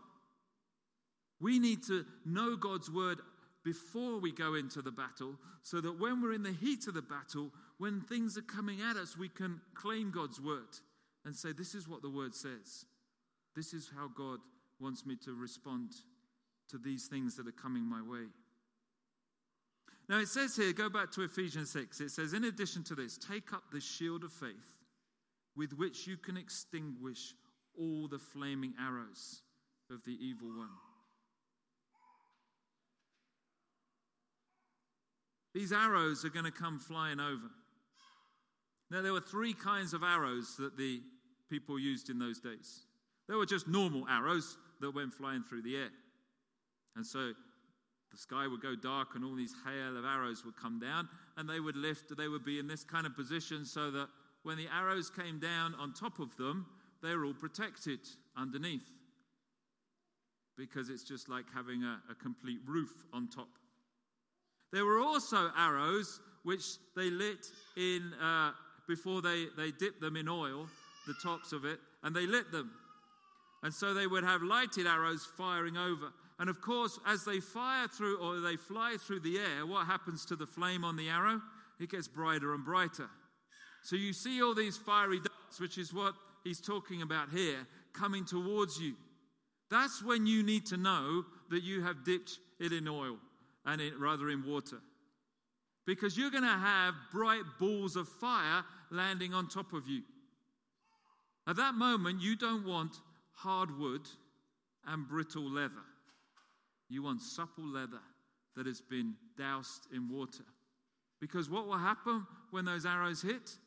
We 1.40 1.60
need 1.60 1.84
to 1.88 2.06
know 2.26 2.56
God's 2.56 2.90
word 2.90 3.20
before 3.64 4.20
we 4.20 4.32
go 4.32 4.56
into 4.56 4.82
the 4.82 4.92
battle 4.92 5.36
so 5.62 5.82
that 5.82 6.00
when 6.00 6.22
we're 6.22 6.34
in 6.34 6.44
the 6.44 6.52
heat 6.52 6.88
of 6.88 6.94
the 6.94 7.02
battle, 7.02 7.52
when 7.78 8.02
things 8.02 8.38
are 8.38 8.42
coming 8.42 8.80
at 8.82 8.98
us, 8.98 9.18
we 9.18 9.30
can 9.30 9.62
claim 9.76 10.12
God's 10.12 10.42
word 10.42 10.80
and 11.26 11.36
say, 11.36 11.52
This 11.52 11.76
is 11.76 11.88
what 11.88 12.02
the 12.02 12.10
word 12.10 12.34
says. 12.34 12.86
This 13.56 13.74
is 13.74 13.92
how 13.96 14.08
God 14.08 14.40
wants 14.80 15.06
me 15.06 15.16
to 15.26 15.34
respond 15.34 15.92
to 16.70 16.78
these 16.78 17.08
things 17.08 17.36
that 17.36 17.48
are 17.48 17.52
coming 17.52 17.84
my 17.84 18.02
way. 18.02 18.28
Now 20.10 20.20
it 20.20 20.28
says 20.28 20.56
here, 20.56 20.74
go 20.74 20.90
back 20.90 21.12
to 21.12 21.22
Ephesians 21.22 21.72
6. 21.72 22.02
It 22.02 22.12
says, 22.12 22.34
In 22.34 22.46
addition 22.46 22.84
to 22.86 22.96
this, 22.96 23.18
take 23.18 23.54
up 23.54 23.64
the 23.72 23.80
shield 23.80 24.24
of 24.24 24.32
faith 24.32 24.80
with 25.56 25.74
which 25.74 26.08
you 26.08 26.18
can 26.18 26.38
extinguish 26.38 27.34
all 27.78 28.08
the 28.08 28.20
flaming 28.20 28.74
arrows 28.82 29.42
of 29.90 30.04
the 30.06 30.18
evil 30.20 30.50
one. 30.50 30.70
These 35.54 35.72
arrows 35.72 36.24
are 36.24 36.30
going 36.30 36.46
to 36.46 36.52
come 36.52 36.80
flying 36.80 37.20
over. 37.20 37.50
Now, 38.90 39.02
there 39.02 39.14
were 39.14 39.22
three 39.22 39.54
kinds 39.54 39.94
of 39.94 40.04
arrows 40.04 40.56
that 40.58 40.78
the 40.78 41.02
people 41.50 41.80
used 41.80 42.10
in 42.10 42.20
those 42.20 42.40
days. 42.40 42.82
There 43.28 43.38
were 43.38 43.46
just 43.46 43.68
normal 43.68 44.08
arrows 44.10 44.58
that 44.82 44.94
went 44.94 45.14
flying 45.14 45.44
through 45.44 45.62
the 45.62 45.78
air. 45.78 45.90
And 46.96 47.06
so 47.06 47.32
the 48.12 48.18
sky 48.18 48.48
would 48.48 48.62
go 48.62 48.76
dark 48.76 49.16
and 49.16 49.24
all 49.24 49.36
these 49.36 49.56
hail 49.66 49.98
of 49.98 50.04
arrows 50.04 50.44
would 50.44 50.58
come 50.58 50.80
down 50.80 51.08
and 51.38 51.50
they 51.50 51.60
would 51.60 51.78
lift, 51.78 52.16
they 52.18 52.28
would 52.28 52.44
be 52.44 52.60
in 52.60 52.68
this 52.68 52.84
kind 52.84 53.06
of 53.06 53.16
position 53.16 53.66
so 53.66 53.92
that 53.92 54.08
when 54.44 54.58
the 54.58 54.68
arrows 54.74 55.10
came 55.10 55.40
down 55.40 55.76
on 55.76 55.94
top 55.94 56.20
of 56.20 56.36
them, 56.36 56.66
they 57.02 57.16
were 57.16 57.26
all 57.26 57.34
protected 57.34 58.00
underneath. 58.36 58.90
Because 60.58 60.90
it's 60.90 61.04
just 61.04 61.30
like 61.30 61.46
having 61.54 61.84
a, 61.84 62.02
a 62.12 62.16
complete 62.16 62.60
roof 62.68 62.92
on 63.14 63.30
top. 63.30 63.48
There 64.72 64.86
were 64.86 65.00
also 65.00 65.52
arrows 65.58 66.20
which 66.44 66.64
they 66.96 67.10
lit 67.10 67.46
in 67.78 68.14
uh, 68.22 68.52
before 68.88 69.22
they, 69.22 69.46
they 69.58 69.72
dipped 69.72 70.02
them 70.02 70.16
in 70.16 70.28
oil, 70.28 70.68
the 71.08 71.14
tops 71.22 71.52
of 71.52 71.66
it, 71.66 71.80
and 72.04 72.16
they 72.16 72.26
lit 72.26 72.52
them. 72.52 72.72
And 73.64 73.74
so 73.74 73.94
they 73.94 74.08
would 74.08 74.24
have 74.24 74.42
lighted 74.42 74.88
arrows 74.88 75.28
firing 75.38 75.78
over. 75.78 76.12
And 76.40 76.50
of 76.50 76.62
course, 76.62 77.00
as 77.06 77.24
they 77.24 77.40
fire 77.40 77.88
through 77.88 78.18
or 78.18 78.40
they 78.40 78.56
fly 78.56 78.98
through 79.00 79.20
the 79.20 79.38
air, 79.38 79.66
what 79.68 79.86
happens 79.86 80.26
to 80.26 80.36
the 80.36 80.48
flame 80.48 80.84
on 80.84 80.96
the 80.96 81.10
arrow? 81.10 81.42
It 81.80 81.92
gets 81.92 82.08
brighter 82.08 82.54
and 82.54 82.66
brighter. 82.66 83.10
So 83.84 83.96
you 83.96 84.14
see 84.14 84.42
all 84.42 84.56
these 84.56 84.78
fiery 84.78 85.20
darts, 85.20 85.60
which 85.60 85.78
is 85.78 85.94
what 85.94 86.14
he's 86.44 86.62
talking 86.62 87.02
about 87.02 87.30
here, 87.30 87.68
coming 87.94 88.26
towards 88.26 88.80
you. 88.80 88.96
That's 89.70 90.04
when 90.04 90.26
you 90.26 90.44
need 90.44 90.66
to 90.68 90.78
know 90.78 91.24
that 91.50 91.64
you 91.64 91.84
have 91.84 92.04
dipped 92.04 92.40
it 92.60 92.72
in 92.72 92.88
oil 92.88 93.18
and 93.66 93.82
in, 93.82 94.00
rather 94.00 94.30
in 94.30 94.46
water. 94.46 94.82
because 95.86 96.18
you're 96.18 96.32
going 96.32 96.44
to 96.44 96.50
have 96.50 96.94
bright 97.12 97.44
balls 97.60 97.96
of 97.96 98.08
fire 98.08 98.64
landing 98.92 99.34
on 99.34 99.48
top 99.48 99.74
of 99.74 99.88
you. 99.88 100.04
At 101.48 101.56
that 101.56 101.74
moment, 101.76 102.22
you 102.22 102.36
don't 102.36 102.66
want 102.66 102.96
hard 103.34 103.78
wood 103.78 104.08
and 104.88 105.08
brittle 105.08 105.50
leather. 105.50 105.86
You 106.88 107.04
want 107.04 107.22
supple 107.22 107.66
leather 107.66 108.02
that 108.56 108.68
has 108.68 108.82
been 108.82 109.16
doused 109.38 109.88
in 109.94 110.10
water. 110.10 110.44
Because 111.20 111.50
what 111.50 111.66
will 111.68 111.78
happen 111.78 112.28
when 112.52 112.66
those 112.66 112.86
arrows 112.86 113.22
hit? 113.22 113.58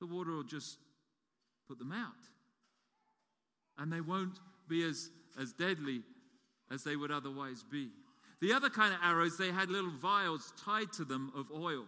The 0.00 0.06
water 0.06 0.32
will 0.32 0.42
just 0.44 0.78
put 1.66 1.78
them 1.78 1.92
out. 1.92 2.12
And 3.78 3.92
they 3.92 4.00
won't 4.00 4.38
be 4.68 4.84
as, 4.84 5.10
as 5.40 5.52
deadly 5.52 6.02
as 6.70 6.84
they 6.84 6.96
would 6.96 7.10
otherwise 7.10 7.64
be. 7.68 7.88
The 8.40 8.52
other 8.52 8.70
kind 8.70 8.94
of 8.94 9.00
arrows, 9.02 9.36
they 9.36 9.50
had 9.50 9.70
little 9.70 9.90
vials 9.90 10.52
tied 10.64 10.92
to 10.94 11.04
them 11.04 11.32
of 11.36 11.50
oil. 11.50 11.84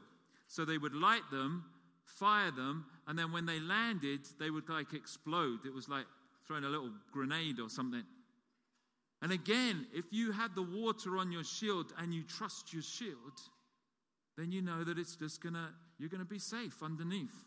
So 0.49 0.65
they 0.65 0.79
would 0.79 0.95
light 0.95 1.31
them, 1.31 1.65
fire 2.05 2.51
them, 2.51 2.87
and 3.07 3.19
then 3.19 3.33
when 3.33 3.47
they 3.47 3.61
landed, 3.61 4.21
they 4.39 4.51
would 4.51 4.69
like 4.69 4.93
explode. 4.93 5.61
It 5.65 5.73
was 5.73 5.89
like 5.89 6.07
throwing 6.47 6.65
a 6.65 6.69
little 6.69 6.91
grenade 7.13 7.61
or 7.61 7.69
something. 7.69 8.03
And 9.23 9.33
again, 9.33 9.87
if 9.95 10.07
you 10.13 10.33
had 10.33 10.55
the 10.55 10.63
water 10.63 11.19
on 11.19 11.31
your 11.31 11.45
shield 11.45 11.93
and 11.99 12.13
you 12.13 12.23
trust 12.25 12.73
your 12.73 12.83
shield, 12.83 13.39
then 14.37 14.51
you 14.51 14.63
know 14.63 14.83
that 14.83 14.99
it's 14.99 15.15
just 15.15 15.43
gonna, 15.43 15.71
you're 15.99 16.09
gonna 16.09 16.25
be 16.25 16.39
safe 16.39 16.83
underneath. 16.83 17.45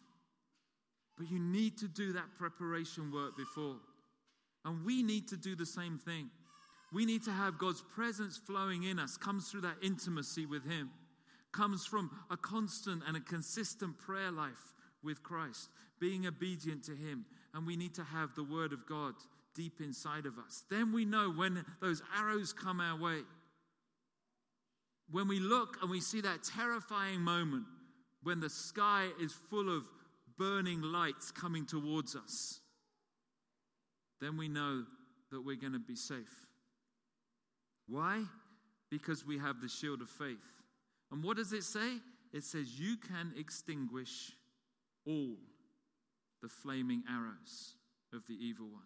But 1.18 1.30
you 1.30 1.40
need 1.40 1.78
to 1.80 1.88
do 1.88 2.14
that 2.14 2.36
preparation 2.38 3.12
work 3.12 3.36
before. 3.36 3.78
And 4.66 4.86
we 4.86 5.04
need 5.04 5.28
to 5.30 5.38
do 5.38 5.56
the 5.56 5.66
same 5.66 6.00
thing. 6.00 6.30
We 6.94 7.06
need 7.06 7.24
to 7.24 7.32
have 7.32 7.58
God's 7.58 7.82
presence 7.82 8.38
flowing 8.38 8.84
in 8.84 9.00
us, 9.00 9.18
comes 9.18 9.50
through 9.50 9.62
that 9.62 9.78
intimacy 9.82 10.46
with 10.46 10.70
Him, 10.70 10.92
comes 11.52 11.86
from 11.86 12.12
a 12.30 12.38
constant 12.38 13.02
and 13.08 13.18
a 13.18 13.22
consistent 13.22 13.98
prayer 13.98 14.32
life 14.32 14.74
with 15.04 15.24
Christ, 15.24 15.70
being 16.00 16.28
obedient 16.28 16.84
to 16.84 16.92
Him. 16.92 17.26
And 17.54 17.66
we 17.66 17.76
need 17.76 17.96
to 17.96 18.04
have 18.04 18.36
the 18.36 18.44
Word 18.44 18.74
of 18.74 18.86
God 18.88 19.16
deep 19.56 19.82
inside 19.82 20.26
of 20.28 20.38
us. 20.38 20.64
Then 20.70 20.94
we 20.94 21.04
know 21.04 21.32
when 21.32 21.66
those 21.82 22.02
arrows 22.16 22.54
come 22.54 22.80
our 22.80 23.00
way, 23.00 23.22
when 25.12 25.28
we 25.28 25.40
look 25.40 25.78
and 25.82 25.90
we 25.90 26.00
see 26.00 26.22
that 26.22 26.44
terrifying 26.44 27.22
moment 27.22 27.66
when 28.24 28.40
the 28.40 28.50
sky 28.50 29.10
is 29.22 29.34
full 29.50 29.76
of 29.76 29.84
burning 30.38 30.82
lights 30.82 31.32
coming 31.32 31.66
towards 31.66 32.16
us, 32.16 32.60
then 34.22 34.38
we 34.38 34.48
know 34.48 34.84
that 35.32 35.42
we're 35.42 35.56
going 35.56 35.74
to 35.74 35.80
be 35.80 35.96
safe. 35.96 36.46
Why? 37.88 38.24
Because 38.90 39.26
we 39.26 39.38
have 39.40 39.62
the 39.62 39.70
shield 39.70 40.02
of 40.02 40.10
faith. 40.10 40.64
And 41.12 41.24
what 41.24 41.38
does 41.38 41.54
it 41.54 41.64
say? 41.64 41.98
It 42.34 42.44
says, 42.44 42.80
You 42.80 42.98
can 42.98 43.34
extinguish 43.38 44.32
all 45.06 45.36
the 46.42 46.50
flaming 46.50 47.04
arrows 47.10 47.76
of 48.14 48.26
the 48.28 48.34
evil 48.34 48.68
one. 48.68 48.84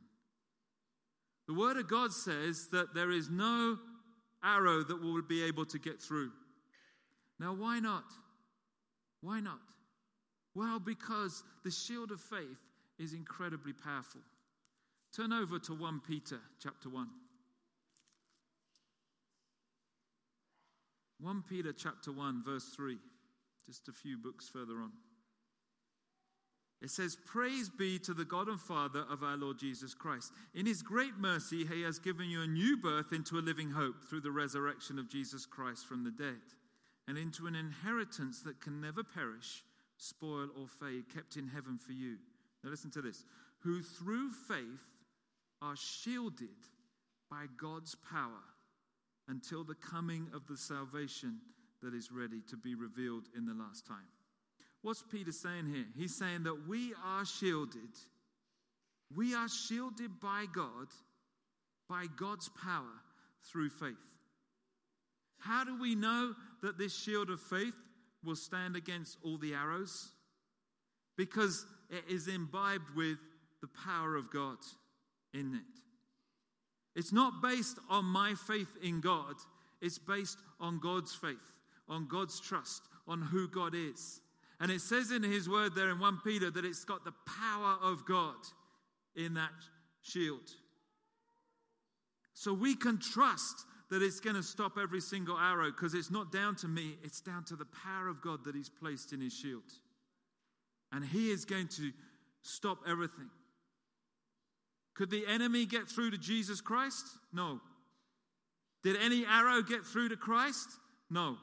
The 1.48 1.54
Word 1.54 1.77
of 1.77 1.88
God 1.88 2.12
says 2.12 2.68
that 2.72 2.94
there 2.94 3.12
is 3.12 3.30
no 3.30 3.77
arrow 4.44 4.84
that 4.84 5.01
will 5.01 5.22
be 5.22 5.44
able 5.44 5.66
to 5.66 5.80
get 5.80 6.00
through. 6.00 6.32
Now, 7.39 7.54
why 7.54 7.80
not? 7.80 8.04
Why 9.22 9.39
not? 9.39 9.60
Well, 10.54 10.80
because 10.80 11.44
the 11.63 11.72
shield 11.72 12.12
of 12.12 12.20
faith 12.20 12.60
is 13.00 13.13
incredibly 13.13 13.74
powerful. 13.74 14.22
Turn 15.16 15.32
over 15.32 15.60
to 15.60 15.74
1 15.74 16.01
Peter 16.08 16.39
chapter 16.62 16.89
1. 16.89 17.08
1 21.19 21.43
Peter 21.50 21.74
chapter 21.74 22.12
1 22.12 22.43
verse 22.43 22.69
3, 22.75 22.97
just 23.65 23.88
a 23.88 23.91
few 23.91 24.17
books 24.17 24.47
further 24.47 24.75
on. 24.75 24.91
It 26.81 26.91
says, 26.91 27.17
Praise 27.25 27.69
be 27.69 27.97
to 28.00 28.13
the 28.13 28.25
God 28.25 28.47
and 28.47 28.59
Father 28.59 29.03
of 29.09 29.24
our 29.24 29.36
Lord 29.36 29.57
Jesus 29.57 29.95
Christ. 29.95 30.31
In 30.53 30.67
his 30.67 30.83
great 30.83 31.17
mercy, 31.17 31.65
he 31.65 31.81
has 31.81 31.98
given 31.98 32.29
you 32.29 32.44
a 32.44 32.48
new 32.48 32.77
birth 32.77 33.13
into 33.13 33.39
a 33.39 33.42
living 33.42 33.72
hope 33.72 34.03
through 34.07 34.22
the 34.22 34.31
resurrection 34.31 35.00
of 35.00 35.09
Jesus 35.09 35.46
Christ 35.46 35.87
from 35.87 36.03
the 36.03 36.11
dead, 36.11 36.35
and 37.07 37.18
into 37.18 37.48
an 37.48 37.55
inheritance 37.55 38.42
that 38.42 38.61
can 38.61 38.79
never 38.79 39.03
perish, 39.03 39.63
spoil, 39.98 40.50
or 40.55 40.68
fade, 40.68 41.05
kept 41.11 41.35
in 41.35 41.48
heaven 41.48 41.79
for 41.79 41.94
you. 41.94 42.18
Now, 42.63 42.70
listen 42.70 42.92
to 42.92 43.01
this 43.01 43.24
who 43.61 43.81
through 43.81 44.29
faith 44.48 45.03
are 45.63 45.75
shielded 45.75 46.50
by 47.29 47.46
God's 47.59 47.96
power 47.96 48.44
until 49.27 49.63
the 49.63 49.75
coming 49.75 50.27
of 50.33 50.48
the 50.48 50.57
salvation 50.57 51.40
that 51.81 51.94
is 51.94 52.11
ready 52.11 52.42
to 52.50 52.57
be 52.57 52.75
revealed 52.75 53.27
in 53.35 53.46
the 53.46 53.53
last 53.53 53.85
time. 53.85 54.07
What's 54.81 55.03
Peter 55.03 55.31
saying 55.31 55.68
here? 55.68 55.85
He's 55.98 56.18
saying 56.18 56.44
that 56.44 56.68
we 56.68 56.94
are 57.05 57.25
shielded. 57.25 57.90
We 59.16 59.35
are 59.35 59.48
shielded 59.50 60.20
by 60.22 60.46
God, 60.53 60.87
by 61.90 62.05
God's 62.18 62.50
power 62.61 63.01
through 63.51 63.70
faith. 63.70 63.96
How 65.40 65.63
do 65.63 65.79
we 65.79 65.96
know 65.96 66.33
that 66.61 66.77
this 66.77 66.98
shield 66.98 67.29
of 67.29 67.40
faith 67.40 67.75
will 68.24 68.35
stand 68.35 68.75
against 68.75 69.18
all 69.24 69.37
the 69.37 69.53
arrows? 69.53 70.11
Because 71.18 71.66
it 71.90 72.03
is 72.09 72.27
imbibed 72.27 72.96
with 72.96 73.18
the 73.61 73.70
power 73.85 74.16
of 74.16 74.31
God 74.31 74.57
in 75.33 75.55
it. 75.55 75.86
It's 76.98 77.14
not 77.14 77.44
based 77.44 77.77
on 77.92 78.05
my 78.05 78.33
faith 78.33 78.75
in 78.81 79.01
God, 79.01 79.36
it's 79.81 80.00
based 80.00 80.40
on 80.60 80.79
God's 80.79 81.14
faith, 81.14 81.60
on 81.88 82.07
God's 82.07 82.40
trust, 82.40 82.81
on 83.07 83.22
who 83.22 83.48
God 83.48 83.75
is. 83.75 84.20
And 84.60 84.72
it 84.72 84.81
says 84.81 85.12
in 85.12 85.22
his 85.22 85.48
word 85.48 85.75
there 85.75 85.92
in 85.92 86.00
1 86.00 86.22
Peter 86.25 86.50
that 86.50 86.66
it's 86.66 86.83
got 86.83 87.05
the 87.05 87.14
power 87.27 87.77
of 87.83 88.03
God 88.07 88.33
in 89.16 89.36
that 89.36 89.51
shield. 90.01 90.50
So 92.33 92.51
we 92.51 92.75
can 92.75 92.98
trust 92.98 93.68
that 93.92 94.01
it's 94.01 94.20
going 94.20 94.36
to 94.36 94.42
stop 94.42 94.79
every 94.81 95.00
single 95.00 95.38
arrow 95.38 95.70
because 95.70 95.94
it's 95.94 96.10
not 96.10 96.31
down 96.31 96.55
to 96.55 96.68
me, 96.68 96.98
it's 97.03 97.22
down 97.22 97.44
to 97.46 97.55
the 97.55 97.68
power 97.86 98.07
of 98.07 98.24
God 98.24 98.44
that 98.46 98.55
he's 98.55 98.70
placed 98.70 99.14
in 99.14 99.22
his 99.22 99.33
shield. 99.33 99.62
And 100.92 101.05
he 101.05 101.29
is 101.29 101.46
going 101.46 101.68
to 101.68 101.92
stop 102.42 102.79
everything. 102.88 103.29
Could 104.98 105.12
the 105.12 105.27
enemy 105.27 105.68
get 105.68 105.88
through 105.88 106.10
to 106.12 106.18
Jesus 106.18 106.60
Christ? 106.60 107.05
No. 107.31 107.62
Did 108.81 108.98
any 108.98 109.25
arrow 109.27 109.62
get 109.62 109.86
through 109.86 110.10
to 110.10 110.18
Christ? 110.18 110.68
No. 111.12 111.38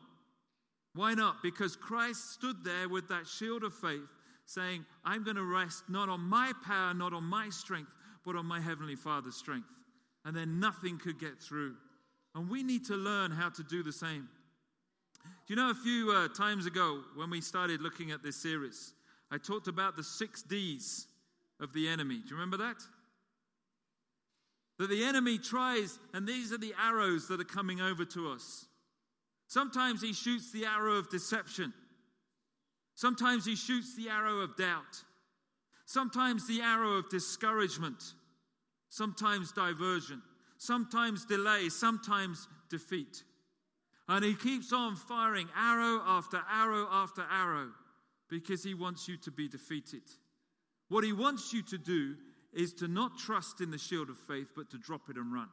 Why 0.94 1.14
not? 1.14 1.40
Because 1.40 1.76
Christ 1.76 2.32
stood 2.32 2.64
there 2.64 2.88
with 2.88 3.08
that 3.08 3.28
shield 3.28 3.62
of 3.62 3.72
faith, 3.72 4.08
saying, 4.44 4.84
I'm 5.04 5.22
going 5.22 5.36
to 5.36 5.44
rest 5.44 5.84
not 5.88 6.08
on 6.08 6.20
my 6.20 6.52
power, 6.64 6.94
not 6.94 7.12
on 7.12 7.22
my 7.22 7.48
strength, 7.48 7.92
but 8.26 8.34
on 8.34 8.44
my 8.44 8.60
Heavenly 8.60 8.96
Father's 8.96 9.36
strength. 9.36 9.68
And 10.24 10.34
then 10.34 10.58
nothing 10.58 10.98
could 10.98 11.20
get 11.20 11.38
through. 11.38 11.76
And 12.34 12.50
we 12.50 12.64
need 12.64 12.84
to 12.86 12.96
learn 12.96 13.30
how 13.30 13.50
to 13.50 13.62
do 13.62 13.84
the 13.84 13.92
same. 13.92 14.28
Do 15.46 15.54
you 15.54 15.56
know 15.56 15.70
a 15.70 15.74
few 15.74 16.10
uh, 16.10 16.26
times 16.28 16.66
ago 16.66 17.02
when 17.14 17.30
we 17.30 17.40
started 17.40 17.80
looking 17.80 18.10
at 18.10 18.24
this 18.24 18.36
series, 18.36 18.94
I 19.30 19.38
talked 19.38 19.68
about 19.68 19.94
the 19.94 20.02
six 20.02 20.42
D's 20.42 21.06
of 21.60 21.72
the 21.72 21.88
enemy. 21.88 22.16
Do 22.16 22.30
you 22.30 22.34
remember 22.34 22.56
that? 22.56 22.82
That 24.78 24.90
the 24.90 25.04
enemy 25.04 25.38
tries, 25.38 25.98
and 26.12 26.26
these 26.26 26.52
are 26.52 26.58
the 26.58 26.74
arrows 26.80 27.28
that 27.28 27.40
are 27.40 27.44
coming 27.44 27.80
over 27.80 28.04
to 28.06 28.30
us. 28.30 28.66
Sometimes 29.46 30.02
he 30.02 30.12
shoots 30.12 30.50
the 30.50 30.66
arrow 30.66 30.94
of 30.94 31.10
deception. 31.10 31.72
Sometimes 32.94 33.44
he 33.44 33.56
shoots 33.56 33.94
the 33.96 34.08
arrow 34.08 34.40
of 34.40 34.56
doubt. 34.56 35.04
Sometimes 35.86 36.46
the 36.46 36.60
arrow 36.60 36.94
of 36.94 37.08
discouragement. 37.10 38.02
Sometimes 38.88 39.52
diversion. 39.52 40.22
Sometimes 40.58 41.24
delay. 41.24 41.68
Sometimes 41.68 42.48
defeat. 42.70 43.22
And 44.08 44.24
he 44.24 44.34
keeps 44.34 44.72
on 44.72 44.96
firing 44.96 45.48
arrow 45.56 46.00
after 46.06 46.40
arrow 46.52 46.88
after 46.90 47.24
arrow 47.30 47.68
because 48.28 48.62
he 48.62 48.74
wants 48.74 49.08
you 49.08 49.16
to 49.18 49.30
be 49.30 49.48
defeated. 49.48 50.02
What 50.88 51.04
he 51.04 51.12
wants 51.12 51.52
you 51.52 51.62
to 51.62 51.78
do 51.78 52.16
is 52.54 52.72
to 52.74 52.88
not 52.88 53.18
trust 53.18 53.60
in 53.60 53.70
the 53.70 53.78
shield 53.78 54.10
of 54.10 54.18
faith, 54.18 54.48
but 54.56 54.70
to 54.70 54.78
drop 54.78 55.02
it 55.10 55.16
and 55.16 55.32
run. 55.32 55.48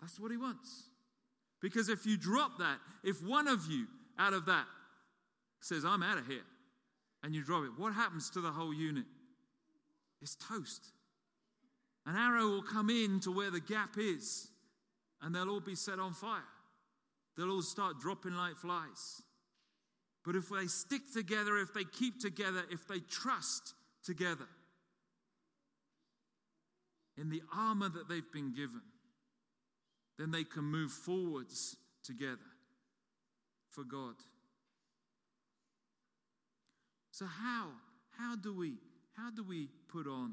That's 0.00 0.18
what 0.18 0.30
he 0.30 0.36
wants. 0.36 0.84
Because 1.60 1.88
if 1.88 2.06
you 2.06 2.16
drop 2.16 2.58
that, 2.58 2.78
if 3.04 3.22
one 3.22 3.46
of 3.46 3.66
you 3.66 3.86
out 4.18 4.32
of 4.32 4.46
that 4.46 4.66
says, 5.60 5.84
I'm 5.84 6.02
out 6.02 6.18
of 6.18 6.26
here, 6.26 6.44
and 7.22 7.34
you 7.34 7.44
drop 7.44 7.64
it, 7.64 7.70
what 7.76 7.94
happens 7.94 8.30
to 8.30 8.40
the 8.40 8.50
whole 8.50 8.74
unit? 8.74 9.04
It's 10.20 10.36
toast. 10.36 10.92
An 12.04 12.16
arrow 12.16 12.48
will 12.48 12.62
come 12.62 12.90
in 12.90 13.20
to 13.20 13.30
where 13.30 13.50
the 13.50 13.60
gap 13.60 13.96
is, 13.96 14.48
and 15.20 15.34
they'll 15.34 15.48
all 15.48 15.60
be 15.60 15.76
set 15.76 16.00
on 16.00 16.14
fire. 16.14 16.42
They'll 17.36 17.50
all 17.50 17.62
start 17.62 18.00
dropping 18.00 18.34
like 18.34 18.56
flies. 18.56 19.22
But 20.24 20.36
if 20.36 20.48
they 20.48 20.66
stick 20.66 21.02
together, 21.12 21.58
if 21.58 21.72
they 21.72 21.84
keep 21.84 22.20
together, 22.20 22.64
if 22.70 22.86
they 22.86 22.98
trust 22.98 23.74
together, 24.04 24.46
in 27.22 27.30
the 27.30 27.42
armor 27.56 27.88
that 27.88 28.08
they've 28.08 28.32
been 28.32 28.52
given, 28.52 28.82
then 30.18 30.32
they 30.32 30.42
can 30.42 30.64
move 30.64 30.90
forwards 30.90 31.76
together 32.04 32.50
for 33.70 33.84
God. 33.84 34.16
So 37.12 37.24
how? 37.24 37.68
How 38.18 38.34
do 38.34 38.54
we 38.54 38.74
how 39.16 39.30
do 39.30 39.44
we 39.44 39.68
put 39.88 40.08
on 40.08 40.32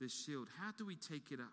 this 0.00 0.24
shield? 0.24 0.48
How 0.60 0.72
do 0.76 0.84
we 0.84 0.96
take 0.96 1.30
it 1.30 1.40
up? 1.40 1.46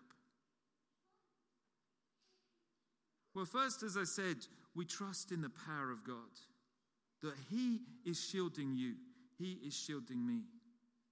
Well, 3.34 3.46
first, 3.46 3.82
as 3.82 3.96
I 3.96 4.04
said, 4.04 4.36
we 4.74 4.84
trust 4.84 5.32
in 5.32 5.40
the 5.40 5.50
power 5.66 5.90
of 5.92 6.04
God. 6.04 6.16
That 7.22 7.36
He 7.48 7.80
is 8.04 8.20
shielding 8.20 8.76
you, 8.76 8.94
He 9.38 9.60
is 9.66 9.74
shielding 9.74 10.26
me. 10.26 10.42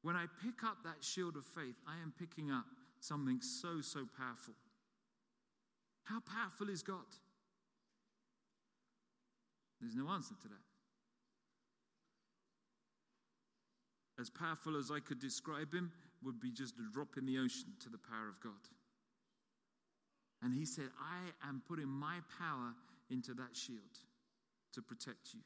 When 0.02 0.16
I 0.16 0.26
pick 0.44 0.62
up 0.64 0.78
that 0.84 1.02
shield 1.02 1.36
of 1.36 1.44
faith, 1.46 1.76
I 1.86 2.02
am 2.02 2.12
picking 2.18 2.50
up 2.50 2.66
something 3.02 3.40
so, 3.40 3.80
so 3.82 4.06
powerful. 4.16 4.54
How 6.04 6.20
powerful 6.20 6.70
is 6.70 6.82
God? 6.82 7.10
There's 9.80 9.96
no 9.96 10.08
answer 10.08 10.34
to 10.40 10.48
that. 10.48 10.54
As 14.20 14.30
powerful 14.30 14.76
as 14.76 14.90
I 14.92 15.00
could 15.00 15.18
describe 15.18 15.74
him, 15.74 15.90
would 16.24 16.38
be 16.38 16.52
just 16.52 16.74
a 16.78 16.92
drop 16.92 17.16
in 17.16 17.26
the 17.26 17.38
ocean 17.38 17.72
to 17.80 17.88
the 17.88 17.98
power 17.98 18.28
of 18.28 18.40
God. 18.40 18.52
And 20.40 20.54
he 20.54 20.64
said, 20.64 20.90
I 21.00 21.48
am 21.48 21.62
putting 21.66 21.88
my 21.88 22.18
power 22.38 22.74
into 23.10 23.34
that 23.34 23.56
shield 23.56 23.80
to 24.74 24.82
protect 24.82 25.34
you. 25.34 25.40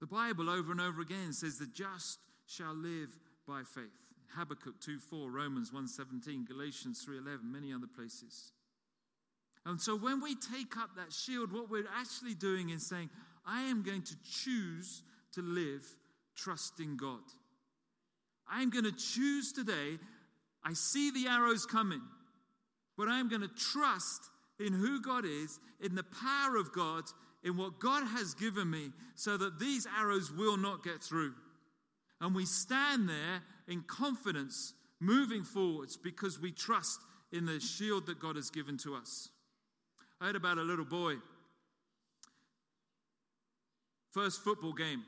The 0.00 0.08
Bible 0.08 0.50
over 0.50 0.72
and 0.72 0.80
over 0.80 1.00
again 1.00 1.32
says 1.32 1.58
the 1.58 1.66
just 1.66 2.18
shall 2.46 2.74
live 2.74 3.10
by 3.46 3.62
faith. 3.62 4.07
Habakkuk 4.34 4.80
2:4, 4.80 5.30
Romans 5.30 5.70
1:17, 5.70 6.44
Galatians 6.44 7.04
3:11, 7.04 7.50
many 7.50 7.72
other 7.72 7.86
places. 7.86 8.52
And 9.64 9.80
so 9.80 9.96
when 9.96 10.20
we 10.20 10.34
take 10.34 10.76
up 10.76 10.96
that 10.96 11.12
shield, 11.12 11.52
what 11.52 11.68
we're 11.68 11.88
actually 11.88 12.34
doing 12.34 12.70
is 12.70 12.86
saying, 12.86 13.10
I 13.44 13.62
am 13.62 13.82
going 13.82 14.02
to 14.02 14.16
choose 14.22 15.02
to 15.32 15.42
live 15.42 15.84
trusting 16.34 16.96
God. 16.96 17.22
I 18.46 18.62
am 18.62 18.70
going 18.70 18.84
to 18.84 18.92
choose 18.92 19.52
today. 19.52 19.98
I 20.62 20.72
see 20.72 21.10
the 21.10 21.28
arrows 21.28 21.66
coming, 21.66 22.02
but 22.96 23.08
I'm 23.08 23.28
going 23.28 23.42
to 23.42 23.48
trust 23.48 24.30
in 24.58 24.72
who 24.72 25.00
God 25.00 25.24
is, 25.24 25.60
in 25.80 25.94
the 25.94 26.02
power 26.02 26.56
of 26.56 26.72
God, 26.72 27.04
in 27.42 27.56
what 27.56 27.78
God 27.78 28.04
has 28.04 28.34
given 28.34 28.70
me, 28.70 28.92
so 29.14 29.36
that 29.36 29.58
these 29.58 29.86
arrows 29.86 30.32
will 30.32 30.56
not 30.56 30.82
get 30.82 31.02
through. 31.02 31.34
And 32.20 32.34
we 32.34 32.46
stand 32.46 33.08
there 33.08 33.42
in 33.68 33.82
confidence, 33.82 34.72
moving 34.98 35.44
forwards, 35.44 35.96
because 35.96 36.40
we 36.40 36.50
trust 36.50 37.00
in 37.30 37.44
the 37.44 37.60
shield 37.60 38.06
that 38.06 38.18
God 38.18 38.36
has 38.36 38.50
given 38.50 38.78
to 38.78 38.94
us. 38.94 39.28
I 40.20 40.26
heard 40.26 40.36
about 40.36 40.58
a 40.58 40.62
little 40.62 40.86
boy. 40.86 41.14
First 44.10 44.42
football 44.42 44.72
game, 44.72 45.04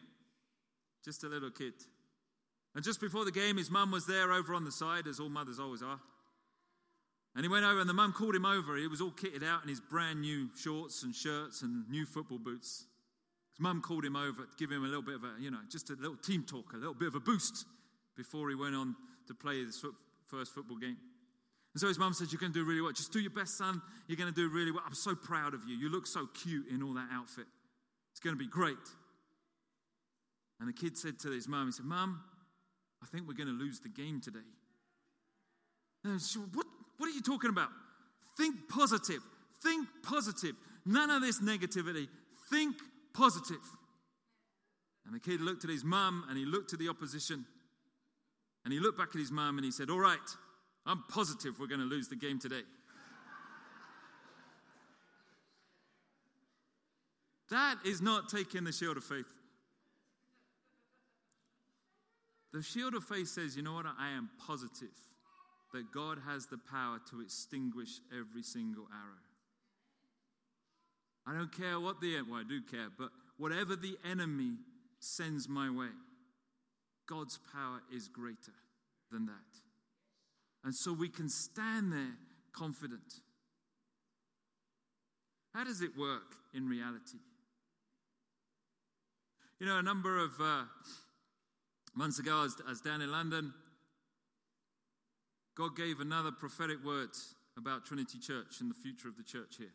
just 1.05 1.25
a 1.25 1.29
little 1.29 1.51
kid. 1.51 1.73
And 2.75 2.85
just 2.85 3.01
before 3.01 3.25
the 3.25 3.33
game, 3.33 3.57
his 3.57 3.70
mum 3.70 3.90
was 3.90 4.07
there 4.07 4.33
over 4.33 4.55
on 4.55 4.64
the 4.64 4.70
side, 4.70 5.07
as 5.09 5.18
all 5.18 5.31
mothers 5.31 5.59
always 5.59 5.83
are. 5.83 5.99
And 7.35 7.44
he 7.44 7.49
went 7.49 7.64
over, 7.64 7.81
and 7.81 7.88
the 7.88 7.94
mum 7.94 8.12
called 8.12 8.35
him 8.35 8.44
over. 8.44 8.77
He 8.77 8.87
was 8.87 9.01
all 9.01 9.11
kitted 9.11 9.42
out 9.42 9.62
in 9.62 9.68
his 9.68 9.81
brand 9.81 10.20
new 10.20 10.51
shorts 10.57 11.03
and 11.03 11.14
shirts 11.14 11.62
and 11.62 11.88
new 11.88 12.05
football 12.05 12.38
boots. 12.38 12.85
His 13.53 13.61
mum 13.61 13.81
called 13.81 14.05
him 14.05 14.16
over 14.16 14.42
to 14.42 14.57
give 14.59 14.70
him 14.70 14.85
a 14.85 14.88
little 14.88 15.03
bit 15.03 15.14
of 15.14 15.25
a, 15.25 15.33
you 15.40 15.51
know, 15.51 15.59
just 15.70 15.90
a 15.90 15.94
little 15.94 16.16
team 16.16 16.44
talk, 16.44 16.73
a 16.75 16.77
little 16.77 16.94
bit 16.94 17.09
of 17.09 17.14
a 17.14 17.20
boost 17.20 17.64
before 18.16 18.49
he 18.49 18.55
went 18.55 18.75
on 18.75 18.94
to 19.27 19.35
play 19.35 19.64
his 19.64 19.85
first 20.27 20.55
football 20.55 20.77
game. 20.77 20.96
And 21.73 21.81
so 21.81 21.87
his 21.87 21.99
mum 21.99 22.12
said, 22.12 22.29
You're 22.33 22.40
going 22.40 22.53
to 22.53 22.59
do 22.59 22.64
really 22.64 22.81
well. 22.81 22.92
Just 22.92 23.12
do 23.12 23.20
your 23.20 23.31
best, 23.31 23.57
son. 23.57 23.81
You're 24.09 24.16
going 24.16 24.33
to 24.33 24.35
do 24.35 24.49
really 24.49 24.73
well. 24.73 24.83
I'm 24.85 24.94
so 24.94 25.14
proud 25.14 25.55
of 25.55 25.61
you. 25.68 25.77
You 25.77 25.88
look 25.88 26.07
so 26.07 26.27
cute 26.42 26.66
in 26.68 26.83
all 26.83 26.94
that 26.94 27.09
outfit. 27.12 27.46
It's 28.11 28.20
going 28.20 28.35
to 28.35 28.38
be 28.38 28.49
great. 28.49 28.77
And 30.59 30.68
the 30.68 30.73
kid 30.73 30.99
said 30.99 31.18
to 31.20 31.31
his 31.31 31.49
mum, 31.49 31.66
He 31.66 31.73
said, 31.73 31.87
Mum, 31.87 32.20
I 33.03 33.07
think 33.07 33.27
we're 33.27 33.35
going 33.35 33.49
to 33.49 33.55
lose 33.55 33.81
the 33.81 33.88
game 33.88 34.20
today. 34.20 34.38
And 36.05 36.20
she 36.20 36.38
said, 36.38 36.42
what, 36.55 36.66
what 36.99 37.09
are 37.09 37.12
you 37.12 37.23
talking 37.23 37.51
about? 37.51 37.68
Think 38.37 38.57
positive. 38.68 39.20
Think 39.62 39.88
positive. 40.03 40.55
None 40.87 41.11
of 41.11 41.23
this 41.23 41.40
negativity. 41.40 42.09
Think 42.51 42.77
positive. 43.14 43.61
And 45.07 45.14
the 45.14 45.20
kid 45.20 45.40
looked 45.40 45.64
at 45.64 45.70
his 45.70 45.85
mum 45.85 46.25
and 46.29 46.38
he 46.38 46.44
looked 46.44 46.73
at 46.73 46.79
the 46.79 46.88
opposition. 46.88 47.44
And 48.64 48.73
he 48.73 48.81
looked 48.81 48.99
back 48.99 49.09
at 49.14 49.18
his 49.18 49.31
mum 49.31 49.59
and 49.59 49.64
he 49.64 49.70
said, 49.70 49.90
All 49.90 49.99
right, 49.99 50.18
I'm 50.87 51.03
positive 51.09 51.59
we're 51.59 51.66
going 51.66 51.81
to 51.81 51.87
lose 51.87 52.09
the 52.09 52.16
game 52.16 52.38
today. 52.38 52.62
that 57.51 57.77
is 57.85 58.01
not 58.03 58.29
taking 58.29 58.64
the 58.64 58.73
shield 58.73 58.96
of 58.96 59.05
faith. 59.05 59.27
The 62.53 62.62
shield 62.62 62.94
of 62.94 63.05
faith 63.05 63.29
says, 63.29 63.57
you 63.57 63.62
know 63.62 63.75
what? 63.75 63.87
I 63.87 64.11
am 64.11 64.29
positive 64.44 64.88
that 65.73 65.92
God 65.92 66.18
has 66.27 66.46
the 66.46 66.59
power 66.59 66.99
to 67.11 67.20
extinguish 67.20 68.01
every 68.12 68.42
single 68.42 68.88
arrow. 68.92 69.20
I 71.27 71.35
don't 71.38 71.57
care 71.57 71.79
what 71.79 72.01
the 72.01 72.20
well, 72.29 72.40
I 72.40 72.44
do 72.49 72.61
care, 72.62 72.88
but 72.99 73.11
whatever 73.37 73.77
the 73.77 73.96
enemy 74.05 74.55
sends 74.99 75.49
my 75.49 75.70
way, 75.70 75.90
God's 77.11 77.38
power 77.53 77.83
is 77.92 78.07
greater 78.07 78.55
than 79.11 79.27
that. 79.27 79.33
And 80.62 80.73
so 80.75 80.92
we 80.92 81.09
can 81.09 81.29
stand 81.29 81.92
there 81.92 82.14
confident. 82.53 83.01
How 85.53 85.64
does 85.64 85.81
it 85.81 85.90
work 85.99 86.37
in 86.55 86.68
reality? 86.68 87.18
You 89.59 89.66
know, 89.66 89.79
a 89.79 89.83
number 89.83 90.18
of 90.18 90.31
uh, 90.40 90.62
months 91.94 92.20
ago, 92.20 92.46
I 92.66 92.70
was 92.70 92.81
down 92.81 93.03
in 93.03 93.11
London. 93.11 93.53
God 95.57 95.77
gave 95.77 96.01
another 96.01 96.31
prophetic 96.31 96.85
word 96.85 97.11
about 97.59 97.85
Trinity 97.85 98.18
Church 98.18 98.61
and 98.61 98.70
the 98.70 98.75
future 98.75 99.09
of 99.09 99.16
the 99.16 99.25
church 99.25 99.57
here. 99.59 99.75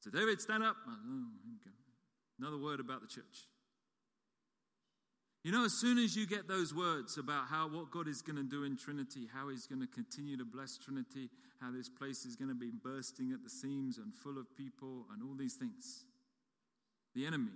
So, 0.00 0.10
David, 0.10 0.40
stand 0.40 0.62
up. 0.64 0.76
Oh, 0.88 1.26
another 2.38 2.56
word 2.56 2.80
about 2.80 3.02
the 3.02 3.06
church. 3.06 3.46
You 5.42 5.52
know, 5.52 5.64
as 5.64 5.72
soon 5.72 5.98
as 5.98 6.14
you 6.14 6.26
get 6.26 6.48
those 6.48 6.74
words 6.74 7.16
about 7.16 7.46
how 7.48 7.68
what 7.68 7.90
God 7.90 8.08
is 8.08 8.20
going 8.20 8.36
to 8.36 8.42
do 8.42 8.64
in 8.64 8.76
Trinity, 8.76 9.26
how 9.32 9.48
He's 9.48 9.66
going 9.66 9.80
to 9.80 9.86
continue 9.86 10.36
to 10.36 10.44
bless 10.44 10.76
Trinity, 10.76 11.30
how 11.60 11.70
this 11.70 11.88
place 11.88 12.24
is 12.24 12.36
going 12.36 12.50
to 12.50 12.54
be 12.54 12.70
bursting 12.70 13.32
at 13.32 13.42
the 13.42 13.50
seams 13.50 13.98
and 13.98 14.14
full 14.14 14.38
of 14.38 14.54
people 14.56 15.06
and 15.12 15.22
all 15.22 15.34
these 15.34 15.54
things, 15.54 16.04
the 17.14 17.26
enemy 17.26 17.52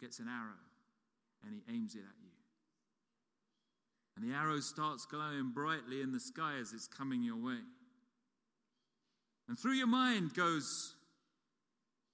gets 0.00 0.18
an 0.18 0.28
arrow 0.28 0.58
and 1.44 1.54
he 1.54 1.62
aims 1.72 1.94
it 1.94 2.00
at 2.00 2.16
you. 2.22 2.30
And 4.16 4.30
the 4.30 4.34
arrow 4.34 4.60
starts 4.60 5.06
glowing 5.06 5.50
brightly 5.54 6.00
in 6.00 6.12
the 6.12 6.20
sky 6.20 6.54
as 6.60 6.72
it's 6.72 6.88
coming 6.88 7.22
your 7.22 7.36
way. 7.36 7.60
And 9.48 9.58
through 9.58 9.74
your 9.74 9.86
mind 9.86 10.34
goes, 10.34 10.94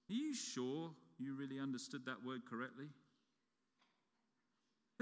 Are 0.09 0.13
you 0.13 0.33
sure 0.33 0.91
you 1.17 1.35
really 1.35 1.59
understood 1.59 2.05
that 2.05 2.23
word 2.25 2.41
correctly? 2.49 2.87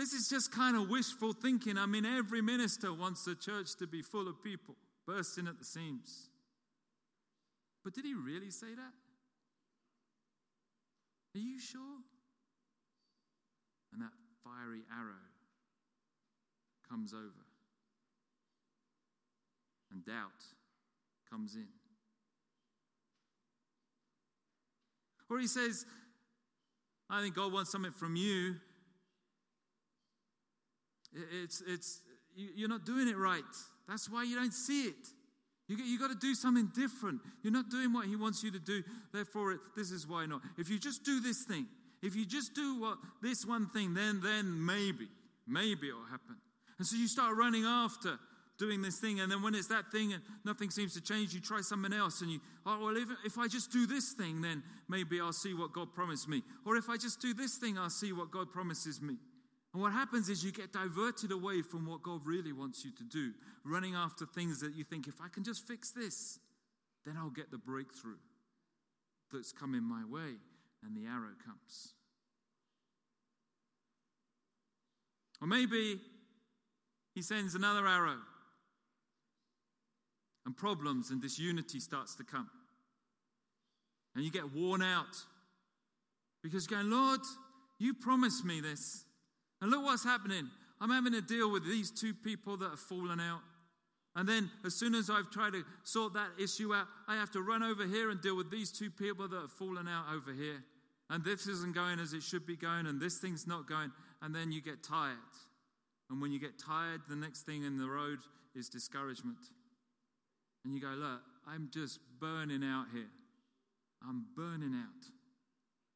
This 0.01 0.13
is 0.13 0.27
just 0.27 0.51
kind 0.51 0.75
of 0.75 0.89
wishful 0.89 1.31
thinking. 1.31 1.77
I 1.77 1.85
mean, 1.85 2.07
every 2.07 2.41
minister 2.41 2.91
wants 2.91 3.23
the 3.23 3.35
church 3.35 3.75
to 3.77 3.85
be 3.85 4.01
full 4.01 4.27
of 4.27 4.43
people 4.43 4.75
bursting 5.05 5.47
at 5.47 5.59
the 5.59 5.63
seams. 5.63 6.31
But 7.83 7.93
did 7.93 8.05
he 8.05 8.15
really 8.15 8.49
say 8.49 8.73
that? 8.73 8.93
Are 11.35 11.39
you 11.39 11.59
sure? 11.59 12.01
And 13.93 14.01
that 14.01 14.09
fiery 14.43 14.81
arrow 14.91 15.21
comes 16.89 17.13
over, 17.13 17.45
and 19.91 20.03
doubt 20.03 20.31
comes 21.29 21.53
in. 21.53 21.67
Or 25.29 25.37
he 25.37 25.45
says, 25.45 25.85
I 27.07 27.21
think 27.21 27.35
God 27.35 27.53
wants 27.53 27.71
something 27.71 27.91
from 27.91 28.15
you 28.15 28.55
it's, 31.43 31.61
it's, 31.67 32.01
you're 32.35 32.69
not 32.69 32.85
doing 32.85 33.07
it 33.07 33.17
right. 33.17 33.43
That's 33.87 34.09
why 34.09 34.23
you 34.23 34.35
don't 34.35 34.53
see 34.53 34.83
it. 34.83 35.07
You, 35.67 35.77
you 35.77 35.99
got 35.99 36.09
to 36.09 36.15
do 36.15 36.35
something 36.35 36.69
different. 36.75 37.21
You're 37.43 37.53
not 37.53 37.69
doing 37.69 37.93
what 37.93 38.05
He 38.05 38.15
wants 38.15 38.43
you 38.43 38.51
to 38.51 38.59
do. 38.59 38.83
Therefore, 39.13 39.57
this 39.75 39.91
is 39.91 40.07
why 40.07 40.25
not. 40.25 40.41
If 40.57 40.69
you 40.69 40.79
just 40.79 41.03
do 41.03 41.19
this 41.19 41.43
thing, 41.43 41.65
if 42.01 42.15
you 42.15 42.25
just 42.25 42.53
do 42.53 42.79
what 42.79 42.97
this 43.21 43.45
one 43.45 43.69
thing, 43.69 43.93
then 43.93 44.21
then 44.21 44.65
maybe, 44.65 45.07
maybe 45.47 45.89
it'll 45.89 46.03
happen. 46.05 46.37
And 46.77 46.87
so 46.87 46.97
you 46.97 47.07
start 47.07 47.37
running 47.37 47.63
after 47.63 48.17
doing 48.57 48.81
this 48.81 48.99
thing, 48.99 49.19
and 49.19 49.31
then 49.31 49.41
when 49.41 49.55
it's 49.55 49.67
that 49.67 49.91
thing 49.91 50.13
and 50.13 50.21
nothing 50.45 50.69
seems 50.69 50.93
to 50.93 51.01
change, 51.01 51.33
you 51.33 51.39
try 51.39 51.61
something 51.61 51.93
else, 51.93 52.21
and 52.21 52.31
you, 52.31 52.39
oh 52.65 52.79
well, 52.85 52.97
if, 52.97 53.07
if 53.25 53.37
I 53.37 53.47
just 53.47 53.71
do 53.71 53.87
this 53.87 54.13
thing, 54.13 54.41
then 54.41 54.63
maybe 54.87 55.19
I'll 55.19 55.33
see 55.33 55.53
what 55.53 55.73
God 55.73 55.93
promised 55.93 56.27
me. 56.27 56.43
Or 56.65 56.75
if 56.75 56.89
I 56.89 56.97
just 56.97 57.21
do 57.21 57.33
this 57.33 57.57
thing, 57.57 57.77
I'll 57.77 57.89
see 57.89 58.13
what 58.13 58.29
God 58.31 58.51
promises 58.51 59.01
me. 59.01 59.15
And 59.73 59.81
what 59.81 59.93
happens 59.93 60.27
is 60.27 60.43
you 60.43 60.51
get 60.51 60.73
diverted 60.73 61.31
away 61.31 61.61
from 61.61 61.85
what 61.85 62.03
God 62.03 62.25
really 62.25 62.51
wants 62.51 62.83
you 62.83 62.91
to 62.91 63.03
do, 63.03 63.31
running 63.63 63.95
after 63.95 64.25
things 64.25 64.59
that 64.59 64.75
you 64.75 64.83
think, 64.83 65.07
if 65.07 65.21
I 65.23 65.29
can 65.29 65.43
just 65.43 65.65
fix 65.65 65.91
this, 65.91 66.39
then 67.05 67.15
I'll 67.17 67.29
get 67.29 67.51
the 67.51 67.57
breakthrough 67.57 68.19
that's 69.31 69.53
coming 69.53 69.83
my 69.83 70.03
way, 70.03 70.35
and 70.83 70.95
the 70.95 71.07
arrow 71.07 71.33
comes. 71.45 71.93
Or 75.41 75.47
maybe 75.47 75.99
he 77.15 77.21
sends 77.21 77.55
another 77.55 77.87
arrow 77.87 78.17
and 80.45 80.55
problems 80.55 81.11
and 81.11 81.21
disunity 81.21 81.79
starts 81.79 82.15
to 82.15 82.23
come. 82.23 82.49
And 84.15 84.23
you 84.23 84.31
get 84.31 84.53
worn 84.53 84.81
out 84.81 85.15
because 86.43 86.69
you're 86.69 86.79
going, 86.79 86.91
Lord, 86.91 87.21
you 87.79 87.93
promised 87.93 88.43
me 88.43 88.59
this. 88.59 89.05
And 89.61 89.69
look 89.71 89.83
what's 89.83 90.03
happening. 90.03 90.49
I'm 90.79 90.89
having 90.89 91.13
to 91.13 91.21
deal 91.21 91.51
with 91.51 91.63
these 91.65 91.91
two 91.91 92.13
people 92.13 92.57
that 92.57 92.69
have 92.69 92.79
fallen 92.79 93.19
out. 93.19 93.41
And 94.15 94.27
then, 94.27 94.49
as 94.65 94.75
soon 94.75 94.93
as 94.95 95.09
I've 95.09 95.29
tried 95.29 95.53
to 95.53 95.63
sort 95.83 96.13
that 96.13 96.29
issue 96.41 96.73
out, 96.73 96.87
I 97.07 97.15
have 97.15 97.31
to 97.31 97.41
run 97.41 97.63
over 97.63 97.85
here 97.85 98.09
and 98.09 98.19
deal 98.19 98.35
with 98.35 98.51
these 98.51 98.71
two 98.71 98.89
people 98.89 99.27
that 99.27 99.39
have 99.39 99.51
fallen 99.51 99.87
out 99.87 100.05
over 100.13 100.33
here. 100.33 100.63
And 101.09 101.23
this 101.23 101.47
isn't 101.47 101.75
going 101.75 101.99
as 101.99 102.13
it 102.13 102.23
should 102.23 102.45
be 102.45 102.57
going, 102.57 102.87
and 102.87 102.99
this 102.99 103.19
thing's 103.19 103.47
not 103.47 103.69
going. 103.69 103.91
And 104.21 104.35
then 104.35 104.51
you 104.51 104.61
get 104.61 104.83
tired. 104.83 105.17
And 106.09 106.21
when 106.21 106.31
you 106.31 106.39
get 106.39 106.59
tired, 106.59 107.01
the 107.07 107.15
next 107.15 107.43
thing 107.43 107.63
in 107.63 107.77
the 107.77 107.87
road 107.87 108.19
is 108.53 108.67
discouragement. 108.67 109.37
And 110.65 110.73
you 110.73 110.81
go, 110.81 110.89
Look, 110.89 111.21
I'm 111.47 111.69
just 111.73 111.99
burning 112.19 112.63
out 112.63 112.87
here. 112.93 113.09
I'm 114.07 114.25
burning 114.35 114.73
out. 114.75 115.05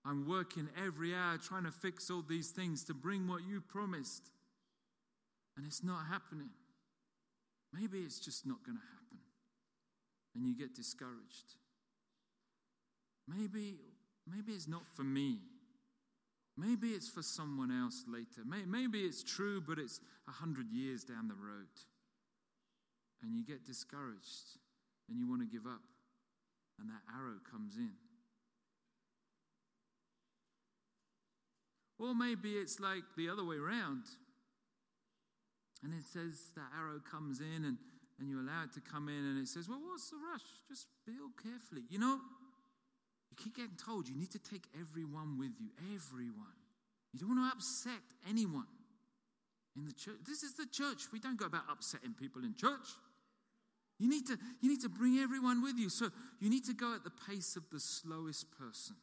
I'm 0.08 0.28
working 0.28 0.70
every 0.78 1.15
hour 1.15 1.38
trying 1.38 1.63
to 1.63 1.72
fix 1.72 2.12
all 2.12 2.22
these 2.22 2.52
things 2.52 2.84
to 2.86 2.94
bring 2.94 3.28
what 3.28 3.41
you 3.48 3.60
promised. 3.60 4.30
And 5.58 5.65
it's 5.65 5.84
not 5.84 6.06
happening. 6.10 6.50
Maybe 7.74 8.00
it's 8.00 8.20
just 8.20 8.46
not 8.46 8.63
going 8.63 8.78
to 8.78 8.84
happen. 8.84 9.18
And 10.36 10.46
you 10.46 10.56
get 10.56 10.76
discouraged. 10.76 11.56
Maybe, 13.28 13.78
maybe 14.30 14.52
it's 14.52 14.68
not 14.68 14.86
for 14.96 15.04
me. 15.04 15.39
Maybe 16.58 16.89
it's 16.89 17.10
for 17.10 17.24
someone 17.24 17.72
else 17.72 18.04
later. 18.08 18.44
Maybe 18.46 19.00
it's 19.00 19.24
true, 19.24 19.62
but 19.65 19.80
it's 19.80 20.00
a 20.28 20.32
hundred 20.32 20.72
years 20.72 21.04
down 21.04 21.28
the 21.28 21.34
road. 21.34 21.68
And 23.24 23.34
you 23.34 23.44
get 23.44 23.65
discouraged 23.65 24.60
and 25.10 25.18
you 25.18 25.28
want 25.28 25.41
to 25.41 25.48
give 25.48 25.65
up. 25.65 25.82
And 26.80 26.89
that 26.89 27.02
arrow 27.18 27.39
comes 27.52 27.76
in. 27.78 27.91
Or 31.97 32.13
maybe 32.13 32.51
it's 32.51 32.79
like 32.79 33.03
the 33.15 33.29
other 33.29 33.43
way 33.43 33.55
around. 33.55 34.03
And 35.84 35.93
it 35.93 36.03
says 36.03 36.51
that 36.55 36.67
arrow 36.77 36.99
comes 36.99 37.39
in 37.39 37.63
and, 37.63 37.77
and 38.19 38.29
you 38.29 38.39
allow 38.39 38.63
it 38.63 38.73
to 38.73 38.81
come 38.81 39.08
in 39.08 39.15
and 39.15 39.39
it 39.39 39.47
says, 39.47 39.69
Well, 39.69 39.79
what's 39.86 40.10
the 40.10 40.17
rush? 40.17 40.43
Just 40.67 40.88
build 41.05 41.31
carefully. 41.41 41.84
You 41.89 41.99
know, 41.99 42.19
you 43.29 43.38
keep 43.38 43.55
getting 43.55 43.77
told 43.77 44.08
you 44.08 44.15
need 44.15 44.31
to 44.31 44.39
take 44.39 44.67
everyone 44.79 45.38
with 45.38 45.51
you. 45.60 45.69
Everyone. 45.93 46.58
You 47.13 47.19
don't 47.19 47.38
want 47.38 47.51
to 47.51 47.55
upset 47.55 48.03
anyone 48.27 48.67
in 49.77 49.86
the 49.86 49.93
church. 49.93 50.17
This 50.27 50.43
is 50.43 50.55
the 50.55 50.65
church. 50.65 51.08
We 51.13 51.19
don't 51.19 51.38
go 51.38 51.45
about 51.45 51.63
upsetting 51.71 52.13
people 52.13 52.43
in 52.43 52.55
church. 52.55 52.88
You 53.99 54.10
need 54.10 54.27
to, 54.27 54.38
you 54.60 54.69
need 54.69 54.81
to 54.81 54.89
bring 54.89 55.19
everyone 55.19 55.62
with 55.62 55.77
you. 55.77 55.89
So 55.89 56.10
you 56.41 56.49
need 56.49 56.65
to 56.65 56.73
go 56.73 56.93
at 56.93 57.05
the 57.05 57.12
pace 57.29 57.55
of 57.55 57.63
the 57.71 57.79
slowest 57.79 58.51
person 58.51 58.97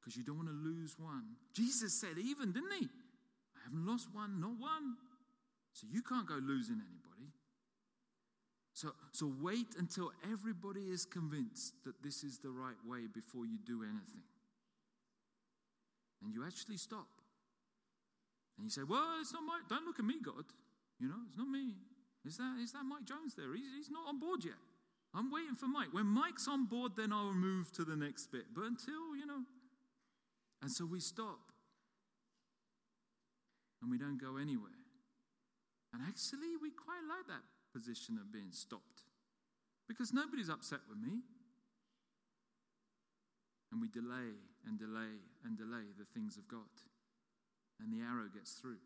because 0.00 0.16
you 0.16 0.24
don't 0.24 0.36
want 0.36 0.48
to 0.48 0.54
lose 0.54 0.96
one. 0.98 1.36
Jesus 1.54 2.00
said, 2.00 2.16
even, 2.16 2.52
didn't 2.52 2.72
he? 2.72 2.88
I 3.56 3.60
haven't 3.64 3.86
lost 3.86 4.08
one, 4.12 4.40
not 4.40 4.58
one. 4.58 4.96
So 5.72 5.86
you 5.90 6.02
can't 6.02 6.26
go 6.26 6.34
losing 6.34 6.80
anybody. 6.80 7.30
So, 8.72 8.92
so 9.12 9.30
wait 9.40 9.76
until 9.78 10.10
everybody 10.24 10.88
is 10.88 11.04
convinced 11.04 11.74
that 11.84 12.02
this 12.02 12.24
is 12.24 12.38
the 12.38 12.50
right 12.50 12.80
way 12.86 13.06
before 13.12 13.44
you 13.44 13.58
do 13.66 13.82
anything. 13.82 14.24
And 16.24 16.32
you 16.32 16.44
actually 16.46 16.78
stop. 16.78 17.08
And 18.56 18.64
you 18.64 18.70
say, 18.70 18.82
Well, 18.88 19.20
it's 19.20 19.32
not 19.32 19.42
my, 19.42 19.60
don't 19.68 19.84
look 19.84 19.98
at 19.98 20.04
me, 20.04 20.14
God. 20.24 20.44
You 20.98 21.08
know, 21.08 21.20
it's 21.28 21.36
not 21.36 21.48
me. 21.48 21.74
Is 22.26 22.36
that, 22.36 22.56
is 22.62 22.72
that 22.72 22.84
Mike 22.84 23.04
Jones 23.04 23.34
there? 23.34 23.54
He's, 23.54 23.64
he's 23.76 23.90
not 23.90 24.08
on 24.08 24.20
board 24.20 24.44
yet. 24.44 24.60
I'm 25.14 25.30
waiting 25.30 25.54
for 25.54 25.66
Mike. 25.66 25.88
When 25.92 26.06
Mike's 26.06 26.46
on 26.46 26.66
board, 26.66 26.92
then 26.96 27.12
I'll 27.12 27.32
move 27.32 27.72
to 27.72 27.84
the 27.84 27.96
next 27.96 28.30
bit. 28.30 28.44
But 28.54 28.64
until, 28.64 29.16
you 29.16 29.26
know. 29.26 29.42
And 30.62 30.70
so 30.70 30.84
we 30.84 31.00
stop. 31.00 31.38
And 33.82 33.90
we 33.90 33.98
don't 33.98 34.20
go 34.20 34.36
anywhere. 34.36 34.70
And 35.92 36.02
actually, 36.06 36.54
we 36.60 36.70
quite 36.70 37.02
like 37.08 37.26
that 37.28 37.44
position 37.72 38.18
of 38.20 38.32
being 38.32 38.52
stopped 38.52 39.02
because 39.88 40.12
nobody's 40.12 40.50
upset 40.50 40.80
with 40.88 40.98
me. 40.98 41.22
And 43.72 43.80
we 43.80 43.88
delay 43.88 44.36
and 44.66 44.78
delay 44.78 45.18
and 45.44 45.56
delay 45.56 45.90
the 45.98 46.04
things 46.04 46.36
of 46.36 46.46
God. 46.46 46.70
And 47.80 47.92
the 47.92 48.04
arrow 48.04 48.28
gets 48.32 48.52
through. 48.52 48.82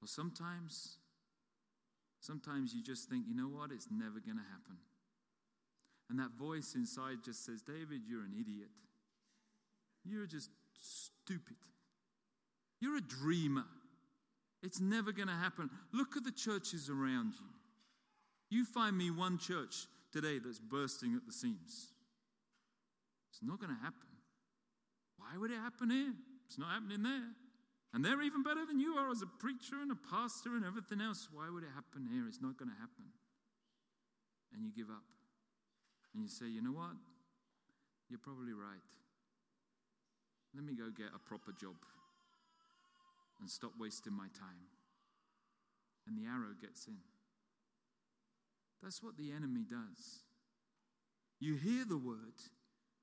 Or 0.00 0.06
sometimes, 0.06 0.98
sometimes 2.20 2.72
you 2.74 2.82
just 2.82 3.08
think, 3.08 3.24
you 3.26 3.34
know 3.34 3.48
what, 3.48 3.72
it's 3.72 3.88
never 3.90 4.20
going 4.20 4.36
to 4.36 4.48
happen. 4.52 4.76
And 6.08 6.18
that 6.20 6.32
voice 6.38 6.74
inside 6.74 7.18
just 7.24 7.44
says, 7.44 7.62
David, 7.62 8.02
you're 8.08 8.22
an 8.22 8.32
idiot. 8.38 8.70
You're 10.04 10.26
just 10.26 10.50
stupid. 10.80 11.56
You're 12.80 12.98
a 12.98 13.02
dreamer. 13.02 13.64
It's 14.62 14.80
never 14.80 15.12
going 15.12 15.28
to 15.28 15.34
happen. 15.34 15.70
Look 15.92 16.16
at 16.16 16.24
the 16.24 16.32
churches 16.32 16.88
around 16.88 17.34
you. 17.38 17.46
You 18.50 18.64
find 18.64 18.96
me 18.96 19.10
one 19.10 19.38
church 19.38 19.86
today 20.12 20.38
that's 20.38 20.60
bursting 20.60 21.14
at 21.14 21.26
the 21.26 21.32
seams. 21.32 21.92
It's 23.30 23.40
not 23.42 23.60
going 23.60 23.74
to 23.74 23.82
happen. 23.82 24.08
Why 25.18 25.36
would 25.36 25.50
it 25.50 25.58
happen 25.58 25.90
here? 25.90 26.12
It's 26.46 26.58
not 26.58 26.70
happening 26.70 27.02
there. 27.02 27.30
And 27.92 28.04
they're 28.04 28.22
even 28.22 28.42
better 28.42 28.64
than 28.66 28.78
you 28.78 28.94
are 28.94 29.10
as 29.10 29.22
a 29.22 29.26
preacher 29.26 29.76
and 29.82 29.90
a 29.90 29.98
pastor 30.10 30.54
and 30.54 30.64
everything 30.64 31.00
else. 31.00 31.28
Why 31.32 31.50
would 31.50 31.64
it 31.64 31.70
happen 31.74 32.06
here? 32.06 32.28
It's 32.28 32.40
not 32.40 32.56
going 32.56 32.70
to 32.70 32.76
happen. 32.76 33.10
And 34.52 34.62
you 34.62 34.70
give 34.70 34.90
up. 34.90 35.02
And 36.16 36.24
you 36.24 36.30
say, 36.30 36.46
you 36.46 36.62
know 36.62 36.72
what? 36.72 36.96
You're 38.08 38.24
probably 38.24 38.54
right. 38.54 38.88
Let 40.54 40.64
me 40.64 40.72
go 40.72 40.88
get 40.88 41.12
a 41.14 41.18
proper 41.18 41.52
job 41.52 41.76
and 43.38 43.50
stop 43.50 43.72
wasting 43.78 44.16
my 44.16 44.32
time. 44.32 44.64
And 46.08 46.16
the 46.16 46.24
arrow 46.24 46.56
gets 46.58 46.86
in. 46.86 46.96
That's 48.82 49.02
what 49.02 49.18
the 49.18 49.30
enemy 49.30 49.66
does. 49.68 50.24
You 51.38 51.56
hear 51.56 51.84
the 51.84 51.98
word, 51.98 52.40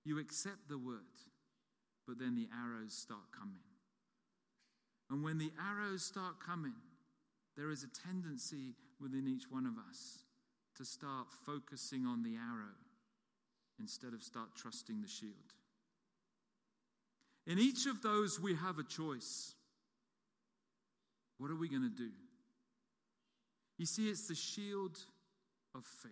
you 0.03 0.17
accept 0.17 0.67
the 0.67 0.79
word, 0.79 1.21
but 2.07 2.17
then 2.17 2.33
the 2.33 2.49
arrows 2.49 2.93
start 2.95 3.29
coming. 3.31 3.61
And 5.11 5.23
when 5.23 5.37
the 5.37 5.51
arrows 5.61 6.03
start 6.03 6.39
coming, 6.43 6.73
there 7.55 7.69
is 7.69 7.83
a 7.83 8.09
tendency 8.09 8.73
within 8.99 9.27
each 9.27 9.51
one 9.51 9.67
of 9.67 9.73
us 9.87 10.23
to 10.77 10.83
start 10.83 11.27
focusing 11.45 12.07
on 12.07 12.23
the 12.23 12.37
arrow 12.37 12.73
instead 13.79 14.13
of 14.13 14.21
start 14.21 14.49
trusting 14.55 15.01
the 15.01 15.07
shield. 15.07 15.33
In 17.45 17.59
each 17.59 17.85
of 17.85 18.01
those, 18.01 18.39
we 18.39 18.55
have 18.55 18.79
a 18.79 18.83
choice. 18.83 19.53
What 21.37 21.51
are 21.51 21.57
we 21.57 21.67
going 21.67 21.83
to 21.83 21.89
do? 21.89 22.11
You 23.77 23.85
see, 23.85 24.07
it's 24.09 24.27
the 24.27 24.35
shield 24.35 24.97
of 25.75 25.85
faith. 25.85 26.11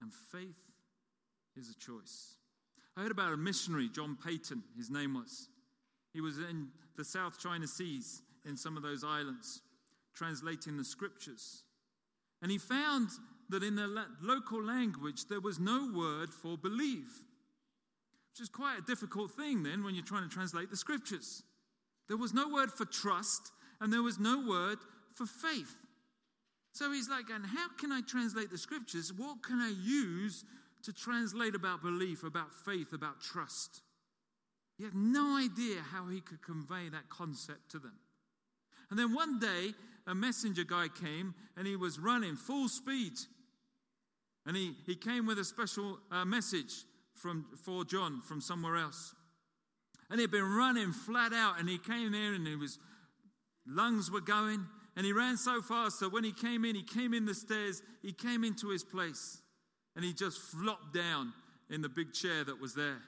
And 0.00 0.12
faith 0.12 0.72
is 1.56 1.70
a 1.70 1.78
choice. 1.78 2.34
I 2.96 3.02
heard 3.02 3.12
about 3.12 3.32
a 3.32 3.36
missionary, 3.36 3.88
John 3.88 4.16
Paton, 4.22 4.62
his 4.76 4.90
name 4.90 5.14
was. 5.14 5.48
He 6.12 6.20
was 6.20 6.38
in 6.38 6.68
the 6.96 7.04
South 7.04 7.38
China 7.38 7.66
Seas, 7.66 8.22
in 8.46 8.56
some 8.56 8.76
of 8.76 8.82
those 8.82 9.04
islands, 9.04 9.62
translating 10.14 10.76
the 10.76 10.84
scriptures. 10.84 11.62
And 12.42 12.50
he 12.50 12.58
found 12.58 13.10
that 13.50 13.62
in 13.62 13.76
the 13.76 14.06
local 14.22 14.62
language 14.62 15.26
there 15.28 15.40
was 15.40 15.58
no 15.58 15.90
word 15.94 16.32
for 16.32 16.56
believe, 16.56 17.10
which 18.32 18.40
is 18.40 18.48
quite 18.48 18.78
a 18.78 18.82
difficult 18.82 19.32
thing 19.32 19.62
then 19.62 19.84
when 19.84 19.94
you're 19.94 20.04
trying 20.04 20.28
to 20.28 20.34
translate 20.34 20.70
the 20.70 20.76
scriptures. 20.76 21.42
There 22.08 22.16
was 22.16 22.34
no 22.34 22.48
word 22.48 22.70
for 22.70 22.84
trust, 22.84 23.50
and 23.80 23.92
there 23.92 24.02
was 24.02 24.18
no 24.18 24.44
word 24.46 24.78
for 25.14 25.26
faith. 25.26 25.74
So 26.72 26.92
he's 26.92 27.08
like, 27.08 27.30
and 27.30 27.44
how 27.44 27.68
can 27.78 27.90
I 27.90 28.02
translate 28.02 28.50
the 28.50 28.58
scriptures? 28.58 29.12
What 29.12 29.42
can 29.42 29.60
I 29.60 29.72
use 29.82 30.44
to 30.82 30.92
translate 30.92 31.54
about 31.54 31.82
belief, 31.82 32.22
about 32.22 32.52
faith, 32.52 32.92
about 32.92 33.20
trust? 33.20 33.80
He 34.76 34.84
had 34.84 34.94
no 34.94 35.36
idea 35.38 35.80
how 35.90 36.06
he 36.08 36.20
could 36.20 36.42
convey 36.42 36.88
that 36.90 37.08
concept 37.08 37.70
to 37.70 37.78
them. 37.78 37.98
And 38.90 38.98
then 38.98 39.14
one 39.14 39.38
day, 39.38 39.72
a 40.06 40.14
messenger 40.14 40.64
guy 40.64 40.86
came 40.88 41.34
and 41.56 41.66
he 41.66 41.76
was 41.76 41.98
running 41.98 42.36
full 42.36 42.68
speed. 42.68 43.14
And 44.46 44.56
he, 44.56 44.74
he 44.86 44.94
came 44.94 45.26
with 45.26 45.38
a 45.38 45.44
special 45.44 45.98
uh, 46.10 46.24
message 46.24 46.72
from, 47.14 47.46
for 47.64 47.84
John 47.84 48.22
from 48.22 48.40
somewhere 48.40 48.76
else. 48.76 49.14
And 50.08 50.20
he'd 50.20 50.30
been 50.30 50.44
running 50.56 50.92
flat 50.92 51.32
out, 51.32 51.58
and 51.58 51.68
he 51.68 51.78
came 51.78 52.12
there 52.12 52.32
and 52.32 52.46
his 52.46 52.78
lungs 53.66 54.10
were 54.10 54.20
going, 54.20 54.64
and 54.94 55.04
he 55.04 55.12
ran 55.12 55.36
so 55.36 55.60
fast 55.60 56.00
that 56.00 56.12
when 56.12 56.24
he 56.24 56.32
came 56.32 56.64
in, 56.64 56.76
he 56.76 56.82
came 56.82 57.12
in 57.12 57.26
the 57.26 57.34
stairs, 57.34 57.82
he 58.02 58.12
came 58.12 58.44
into 58.44 58.70
his 58.70 58.84
place, 58.84 59.38
and 59.96 60.04
he 60.04 60.12
just 60.12 60.38
flopped 60.38 60.94
down 60.94 61.32
in 61.68 61.82
the 61.82 61.88
big 61.88 62.12
chair 62.12 62.44
that 62.44 62.60
was 62.60 62.74
there. 62.74 63.02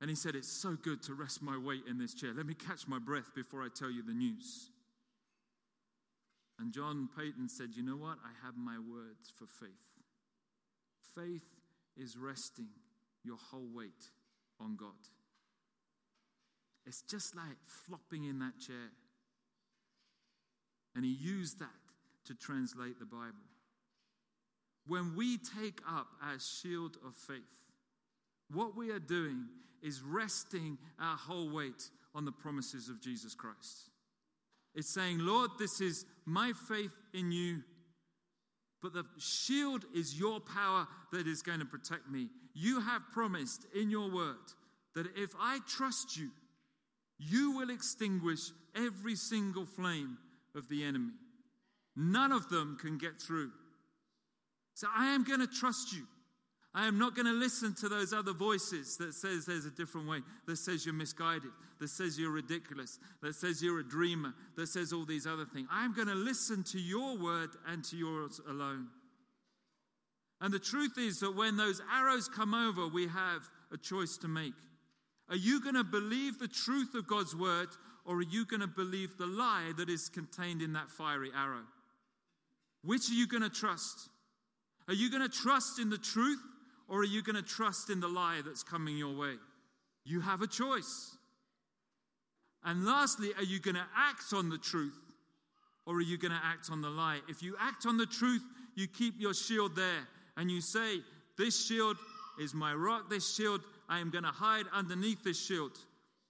And 0.00 0.08
he 0.08 0.14
said, 0.14 0.36
It's 0.36 0.48
so 0.48 0.76
good 0.80 1.02
to 1.04 1.14
rest 1.14 1.42
my 1.42 1.58
weight 1.58 1.82
in 1.90 1.98
this 1.98 2.14
chair. 2.14 2.30
Let 2.32 2.46
me 2.46 2.54
catch 2.54 2.86
my 2.86 3.00
breath 3.00 3.34
before 3.34 3.62
I 3.62 3.68
tell 3.74 3.90
you 3.90 4.02
the 4.02 4.12
news. 4.12 4.70
And 6.60 6.72
John 6.72 7.08
Paton 7.16 7.48
said, 7.48 7.70
You 7.74 7.82
know 7.82 7.96
what? 7.96 8.18
I 8.24 8.46
have 8.46 8.56
my 8.56 8.78
words 8.78 9.32
for 9.36 9.46
faith. 9.46 9.97
Faith 11.18 11.42
is 11.96 12.16
resting 12.16 12.68
your 13.24 13.38
whole 13.50 13.68
weight 13.74 14.10
on 14.60 14.76
God. 14.76 14.88
It's 16.86 17.02
just 17.02 17.34
like 17.34 17.56
flopping 17.66 18.24
in 18.24 18.38
that 18.38 18.58
chair. 18.64 18.92
And 20.94 21.04
he 21.04 21.10
used 21.10 21.58
that 21.58 21.66
to 22.26 22.34
translate 22.34 22.98
the 23.00 23.04
Bible. 23.04 23.34
When 24.86 25.16
we 25.16 25.38
take 25.38 25.80
up 25.88 26.06
our 26.22 26.38
shield 26.38 26.96
of 27.04 27.14
faith, 27.14 27.42
what 28.52 28.76
we 28.76 28.90
are 28.90 29.00
doing 29.00 29.46
is 29.82 30.02
resting 30.02 30.78
our 31.00 31.16
whole 31.16 31.50
weight 31.50 31.90
on 32.14 32.24
the 32.24 32.32
promises 32.32 32.88
of 32.88 33.02
Jesus 33.02 33.34
Christ. 33.34 33.90
It's 34.74 34.94
saying, 34.94 35.18
Lord, 35.18 35.50
this 35.58 35.80
is 35.80 36.04
my 36.24 36.52
faith 36.68 36.94
in 37.12 37.32
you, 37.32 37.62
but 38.82 38.92
the 38.92 39.04
shield 39.18 39.84
is 39.94 40.18
your 40.18 40.40
power 40.40 40.86
that 41.12 41.26
is 41.26 41.42
going 41.42 41.58
to 41.58 41.64
protect 41.64 42.08
me. 42.08 42.28
You 42.54 42.80
have 42.80 43.02
promised 43.12 43.66
in 43.74 43.90
your 43.90 44.10
word 44.10 44.36
that 44.94 45.06
if 45.16 45.30
I 45.38 45.58
trust 45.66 46.16
you, 46.16 46.30
you 47.18 47.52
will 47.52 47.70
extinguish 47.70 48.50
every 48.76 49.16
single 49.16 49.66
flame 49.66 50.18
of 50.54 50.68
the 50.68 50.84
enemy. 50.84 51.12
None 51.96 52.30
of 52.30 52.48
them 52.48 52.78
can 52.80 52.98
get 52.98 53.20
through. 53.20 53.50
So 54.74 54.86
I 54.96 55.06
am 55.06 55.24
going 55.24 55.40
to 55.40 55.48
trust 55.48 55.92
you. 55.92 56.06
I 56.78 56.86
am 56.86 56.96
not 56.96 57.16
going 57.16 57.26
to 57.26 57.32
listen 57.32 57.74
to 57.80 57.88
those 57.88 58.12
other 58.12 58.32
voices 58.32 58.98
that 58.98 59.12
says 59.12 59.44
there's 59.44 59.64
a 59.64 59.70
different 59.70 60.06
way, 60.06 60.20
that 60.46 60.58
says 60.58 60.86
you're 60.86 60.94
misguided, 60.94 61.50
that 61.80 61.88
says 61.88 62.16
you're 62.16 62.30
ridiculous, 62.30 63.00
that 63.20 63.34
says 63.34 63.60
you're 63.60 63.80
a 63.80 63.88
dreamer, 63.88 64.32
that 64.56 64.68
says 64.68 64.92
all 64.92 65.04
these 65.04 65.26
other 65.26 65.44
things. 65.44 65.66
I'm 65.72 65.92
going 65.92 66.06
to 66.06 66.14
listen 66.14 66.62
to 66.70 66.78
your 66.78 67.18
word 67.18 67.50
and 67.66 67.82
to 67.86 67.96
yours 67.96 68.40
alone. 68.48 68.86
And 70.40 70.54
the 70.54 70.60
truth 70.60 70.92
is 70.98 71.18
that 71.18 71.34
when 71.34 71.56
those 71.56 71.82
arrows 71.92 72.28
come 72.28 72.54
over, 72.54 72.86
we 72.86 73.08
have 73.08 73.42
a 73.72 73.76
choice 73.76 74.16
to 74.18 74.28
make. 74.28 74.54
Are 75.30 75.36
you 75.36 75.60
going 75.60 75.74
to 75.74 75.82
believe 75.82 76.38
the 76.38 76.46
truth 76.46 76.94
of 76.94 77.08
God's 77.08 77.34
word, 77.34 77.70
or 78.04 78.18
are 78.18 78.22
you 78.22 78.46
going 78.46 78.60
to 78.60 78.68
believe 78.68 79.18
the 79.18 79.26
lie 79.26 79.72
that 79.78 79.90
is 79.90 80.08
contained 80.08 80.62
in 80.62 80.74
that 80.74 80.92
fiery 80.92 81.32
arrow? 81.36 81.64
Which 82.84 83.10
are 83.10 83.14
you 83.14 83.26
going 83.26 83.42
to 83.42 83.50
trust? 83.50 84.10
Are 84.86 84.94
you 84.94 85.10
going 85.10 85.28
to 85.28 85.28
trust 85.28 85.80
in 85.80 85.90
the 85.90 85.98
truth 85.98 86.38
or 86.88 87.00
are 87.00 87.04
you 87.04 87.22
going 87.22 87.36
to 87.36 87.42
trust 87.42 87.90
in 87.90 88.00
the 88.00 88.08
lie 88.08 88.40
that's 88.44 88.62
coming 88.62 88.96
your 88.96 89.14
way? 89.14 89.34
You 90.04 90.20
have 90.20 90.40
a 90.40 90.46
choice. 90.46 91.16
And 92.64 92.84
lastly, 92.84 93.30
are 93.36 93.44
you 93.44 93.60
going 93.60 93.76
to 93.76 93.86
act 93.96 94.32
on 94.32 94.48
the 94.48 94.58
truth 94.58 94.98
or 95.86 95.96
are 95.96 96.02
you 96.02 96.18
going 96.18 96.32
to 96.32 96.40
act 96.42 96.70
on 96.70 96.80
the 96.80 96.88
lie? 96.88 97.20
If 97.28 97.42
you 97.42 97.56
act 97.60 97.86
on 97.86 97.96
the 97.98 98.06
truth, 98.06 98.42
you 98.74 98.86
keep 98.88 99.14
your 99.18 99.34
shield 99.34 99.76
there 99.76 100.08
and 100.36 100.50
you 100.50 100.60
say, 100.60 101.00
This 101.36 101.66
shield 101.66 101.96
is 102.40 102.54
my 102.54 102.72
rock, 102.74 103.10
this 103.10 103.34
shield, 103.34 103.60
I 103.88 104.00
am 104.00 104.10
going 104.10 104.24
to 104.24 104.30
hide 104.30 104.66
underneath 104.72 105.22
this 105.24 105.42
shield. 105.42 105.72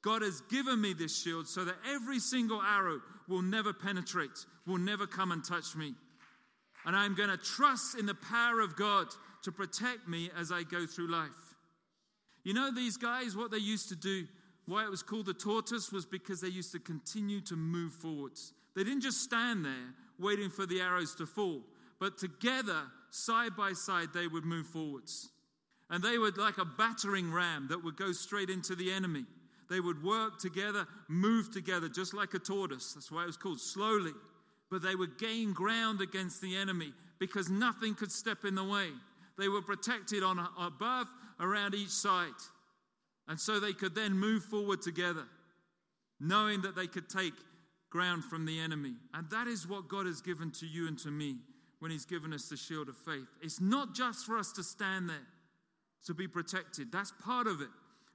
God 0.03 0.23
has 0.23 0.41
given 0.43 0.81
me 0.81 0.93
this 0.93 1.21
shield 1.23 1.49
so 1.49 1.65
that 1.65 1.75
every 1.89 2.21
single 2.21 2.63
arrow 2.63 3.01
will 3.29 3.43
never 3.43 3.73
penetrate, 3.73 4.47
will 4.67 4.79
never 4.79 5.07
come 5.07 5.33
and 5.33 5.45
touch 5.45 5.75
me. 5.77 5.95
And 6.87 6.97
I'm 6.97 7.15
going 7.15 7.31
to 7.31 7.37
trust 7.37 7.99
in 7.99 8.07
the 8.07 8.15
power 8.15 8.61
of 8.61 8.77
God 8.77 9.09
to 9.43 9.53
protect 9.53 10.09
me 10.09 10.31
as 10.39 10.53
I 10.53 10.63
go 10.63 10.87
through 10.87 11.11
life. 11.11 11.31
You 12.45 12.55
know, 12.55 12.71
these 12.75 12.97
guys, 12.97 13.37
what 13.37 13.51
they 13.51 13.59
used 13.59 13.89
to 13.91 13.97
do, 13.97 14.27
why 14.67 14.85
it 14.85 14.91
was 14.91 15.03
called 15.03 15.27
the 15.27 15.35
tortoise, 15.35 15.93
was 15.93 16.07
because 16.07 16.41
they 16.41 16.49
used 16.49 16.73
to 16.73 16.79
continue 16.79 17.41
to 17.43 17.57
move 17.57 17.93
forwards. 17.93 18.53
They 18.75 18.85
didn't 18.85 19.03
just 19.03 19.23
stand 19.23 19.65
there 19.65 19.95
waiting 20.19 20.51
for 20.51 20.67
the 20.67 20.81
arrows 20.81 21.15
to 21.17 21.27
fall, 21.27 21.63
but 22.01 22.19
together, 22.19 22.83
side 23.11 23.57
by 23.57 23.73
side, 23.73 24.09
they 24.15 24.27
would 24.27 24.45
move 24.45 24.67
forwards. 24.67 25.31
And 25.91 26.03
they 26.03 26.19
would, 26.19 26.37
like 26.37 26.59
a 26.59 26.65
battering 26.65 27.33
ram 27.33 27.67
that 27.71 27.83
would 27.83 27.97
go 27.97 28.13
straight 28.13 28.51
into 28.51 28.75
the 28.75 28.93
enemy. 28.93 29.25
They 29.71 29.81
would 29.81 30.03
work 30.03 30.39
together, 30.39 30.87
move 31.09 31.51
together, 31.51 31.89
just 31.89 32.15
like 32.15 32.35
a 32.35 32.39
tortoise. 32.39 32.93
That's 32.95 33.11
why 33.11 33.23
it 33.23 33.27
was 33.27 33.37
called 33.37 33.61
slowly. 33.61 34.13
But 34.71 34.83
they 34.83 34.95
would 34.95 35.19
gain 35.19 35.53
ground 35.53 36.01
against 36.01 36.41
the 36.41 36.57
enemy 36.57 36.93
because 37.19 37.51
nothing 37.51 37.95
could 37.95 38.13
step 38.13 38.45
in 38.45 38.55
the 38.55 38.65
way. 38.65 38.89
They 39.39 39.49
were 39.49 39.63
protected 39.63 40.23
on 40.23 40.39
above, 40.59 41.07
around 41.41 41.75
each 41.75 41.91
side. 41.91 42.33
And 43.29 43.39
so 43.39 43.61
they 43.61 43.73
could 43.73 43.95
then 43.95 44.13
move 44.13 44.45
forward 44.45 44.83
together, 44.83 45.25
knowing 46.19 46.63
that 46.63 46.75
they 46.75 46.87
could 46.87 47.09
take 47.09 47.35
ground 47.91 48.25
from 48.25 48.45
the 48.45 48.59
enemy. 48.59 48.95
And 49.15 49.31
that 49.31 49.47
is 49.47 49.69
what 49.69 49.89
God 49.89 50.07
has 50.07 50.21
given 50.21 50.51
to 50.53 50.67
you 50.67 50.89
and 50.89 50.99
to 51.01 51.11
me 51.11 51.37
when 51.79 51.91
He's 51.91 52.05
given 52.05 52.33
us 52.33 52.49
the 52.49 52.57
shield 52.57 52.89
of 52.89 52.97
faith. 52.97 53.29
It's 53.41 53.61
not 53.61 53.95
just 53.95 54.27
for 54.27 54.37
us 54.37 54.53
to 54.53 54.63
stand 54.63 55.09
there 55.09 55.27
to 56.07 56.15
be 56.15 56.27
protected, 56.27 56.91
that's 56.91 57.13
part 57.23 57.47
of 57.47 57.61
it. 57.61 57.69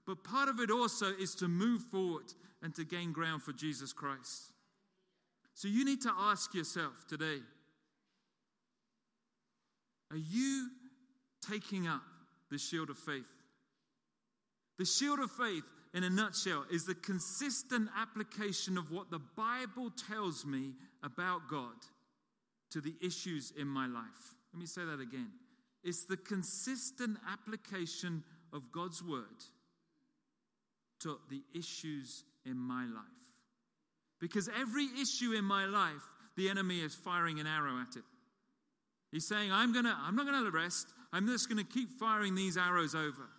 But 0.06 0.24
part 0.24 0.50
of 0.50 0.60
it 0.60 0.70
also 0.70 1.08
is 1.20 1.36
to 1.36 1.48
move 1.48 1.82
forward 1.84 2.34
and 2.62 2.74
to 2.76 2.84
gain 2.84 3.14
ground 3.14 3.44
for 3.44 3.54
Jesus 3.54 3.94
Christ. 3.94 4.52
So 5.54 5.68
you 5.68 5.86
need 5.86 6.02
to 6.02 6.12
ask 6.18 6.54
yourself 6.54 7.06
today 7.08 7.40
are 10.12 10.18
you 10.18 10.70
taking 11.50 11.88
up 11.88 12.02
the 12.52 12.58
shield 12.58 12.90
of 12.90 12.98
faith. 12.98 13.30
The 14.78 14.86
shield 14.86 15.20
of 15.20 15.32
faith, 15.32 15.64
in 15.94 16.04
a 16.04 16.10
nutshell, 16.10 16.66
is 16.72 16.86
the 16.86 16.96
consistent 16.96 17.90
application 17.98 18.78
of 18.78 18.92
what 18.92 19.12
the 19.12 19.22
Bible 19.38 19.92
tells 20.08 20.46
me 20.46 20.74
about 21.04 21.48
God 21.50 21.76
to 22.72 22.82
the 22.82 22.96
issues 23.02 23.54
in 23.58 23.68
my 23.68 23.86
life. 23.86 24.36
Let 24.54 24.60
me 24.60 24.66
say 24.66 24.84
that 24.84 25.00
again. 25.00 25.32
It's 25.84 26.06
the 26.06 26.18
consistent 26.18 27.18
application 27.32 28.24
of 28.52 28.72
God's 28.72 29.04
word 29.04 29.44
to 31.02 31.20
the 31.30 31.44
issues 31.54 32.24
in 32.46 32.58
my 32.58 32.86
life. 32.86 33.04
Because 34.20 34.50
every 34.60 34.88
issue 35.02 35.34
in 35.34 35.44
my 35.44 35.66
life, 35.66 36.04
the 36.38 36.50
enemy 36.50 36.80
is 36.80 36.96
firing 36.96 37.40
an 37.40 37.48
arrow 37.48 37.80
at 37.82 37.96
it. 37.98 38.04
He's 39.14 39.28
saying, 39.28 39.52
I'm, 39.52 39.72
gonna, 39.72 39.96
I'm 40.02 40.16
not 40.16 40.26
going 40.26 40.44
to 40.44 40.50
rest. 40.50 40.88
I'm 41.14 41.28
just 41.28 41.48
going 41.48 41.64
to 41.64 41.72
keep 41.72 41.92
firing 42.00 42.34
these 42.34 42.58
arrows 42.58 42.96
over. 42.96 43.30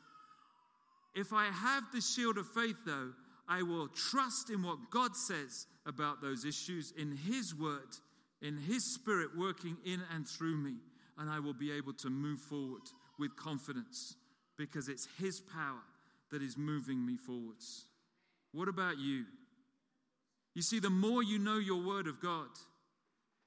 If 1.16 1.32
I 1.32 1.46
have 1.46 1.82
the 1.92 2.00
shield 2.00 2.38
of 2.38 2.46
faith, 2.48 2.76
though, 2.86 3.10
I 3.48 3.62
will 3.62 3.88
trust 3.88 4.50
in 4.50 4.62
what 4.62 4.78
God 4.90 5.16
says 5.16 5.66
about 5.84 6.22
those 6.22 6.44
issues 6.44 6.92
in 6.96 7.16
His 7.16 7.56
word, 7.56 7.98
in 8.40 8.56
His 8.56 8.84
spirit 8.84 9.36
working 9.36 9.76
in 9.84 10.00
and 10.14 10.24
through 10.24 10.56
me, 10.56 10.76
and 11.18 11.28
I 11.28 11.40
will 11.40 11.52
be 11.52 11.72
able 11.72 11.92
to 11.94 12.08
move 12.08 12.38
forward 12.38 12.82
with 13.18 13.34
confidence 13.34 14.14
because 14.56 14.88
it's 14.88 15.08
His 15.18 15.40
power 15.40 15.82
that 16.30 16.40
is 16.40 16.56
moving 16.56 17.04
me 17.04 17.16
forwards. 17.16 17.86
What 18.52 18.68
about 18.68 18.98
you? 18.98 19.24
You 20.54 20.62
see, 20.62 20.78
the 20.78 20.88
more 20.88 21.24
you 21.24 21.40
know 21.40 21.58
your 21.58 21.84
word 21.84 22.06
of 22.06 22.20
God, 22.20 22.46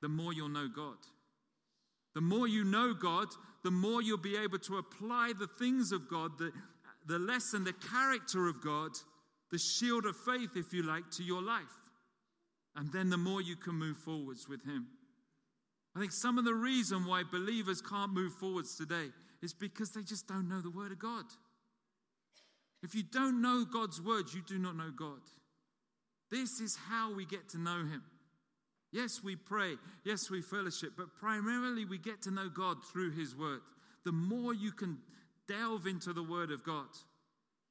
the 0.01 0.09
more 0.09 0.33
you'll 0.33 0.49
know 0.49 0.67
God. 0.67 0.97
The 2.17 2.21
more 2.21 2.47
you 2.47 2.63
know 2.63 2.95
God, 2.95 3.27
the 3.63 3.69
more 3.69 4.01
you'll 4.01 4.17
be 4.17 4.37
able 4.37 4.57
to 4.57 4.77
apply 4.77 5.33
the 5.37 5.45
things 5.45 5.91
of 5.91 6.09
God, 6.09 6.35
the, 6.39 6.51
the 7.05 7.19
lesson, 7.19 7.63
the 7.63 7.73
character 7.73 8.47
of 8.47 8.59
God, 8.59 8.89
the 9.51 9.59
shield 9.59 10.07
of 10.07 10.15
faith, 10.25 10.49
if 10.55 10.73
you 10.73 10.81
like, 10.81 11.11
to 11.11 11.23
your 11.23 11.43
life. 11.43 11.61
And 12.75 12.91
then 12.91 13.11
the 13.11 13.17
more 13.17 13.39
you 13.39 13.55
can 13.55 13.75
move 13.75 13.97
forwards 13.97 14.49
with 14.49 14.65
Him. 14.65 14.87
I 15.95 15.99
think 15.99 16.11
some 16.11 16.39
of 16.39 16.45
the 16.45 16.55
reason 16.55 17.05
why 17.05 17.21
believers 17.31 17.83
can't 17.83 18.11
move 18.11 18.33
forwards 18.33 18.75
today 18.75 19.09
is 19.43 19.53
because 19.53 19.91
they 19.91 20.01
just 20.01 20.27
don't 20.27 20.49
know 20.49 20.61
the 20.61 20.71
Word 20.71 20.91
of 20.91 20.97
God. 20.97 21.25
If 22.81 22.95
you 22.95 23.03
don't 23.03 23.43
know 23.43 23.63
God's 23.63 24.01
Word, 24.01 24.33
you 24.33 24.41
do 24.41 24.57
not 24.57 24.75
know 24.75 24.89
God. 24.89 25.21
This 26.31 26.61
is 26.61 26.79
how 26.89 27.13
we 27.13 27.27
get 27.27 27.47
to 27.49 27.59
know 27.59 27.77
Him. 27.77 28.01
Yes, 28.91 29.21
we 29.23 29.35
pray. 29.35 29.75
Yes, 30.03 30.29
we 30.29 30.41
fellowship. 30.41 30.93
But 30.97 31.15
primarily, 31.19 31.85
we 31.85 31.97
get 31.97 32.21
to 32.23 32.31
know 32.31 32.49
God 32.49 32.77
through 32.91 33.11
His 33.11 33.35
Word. 33.35 33.61
The 34.05 34.11
more 34.11 34.53
you 34.53 34.71
can 34.71 34.97
delve 35.47 35.87
into 35.87 36.13
the 36.13 36.23
Word 36.23 36.51
of 36.51 36.63
God, 36.63 36.87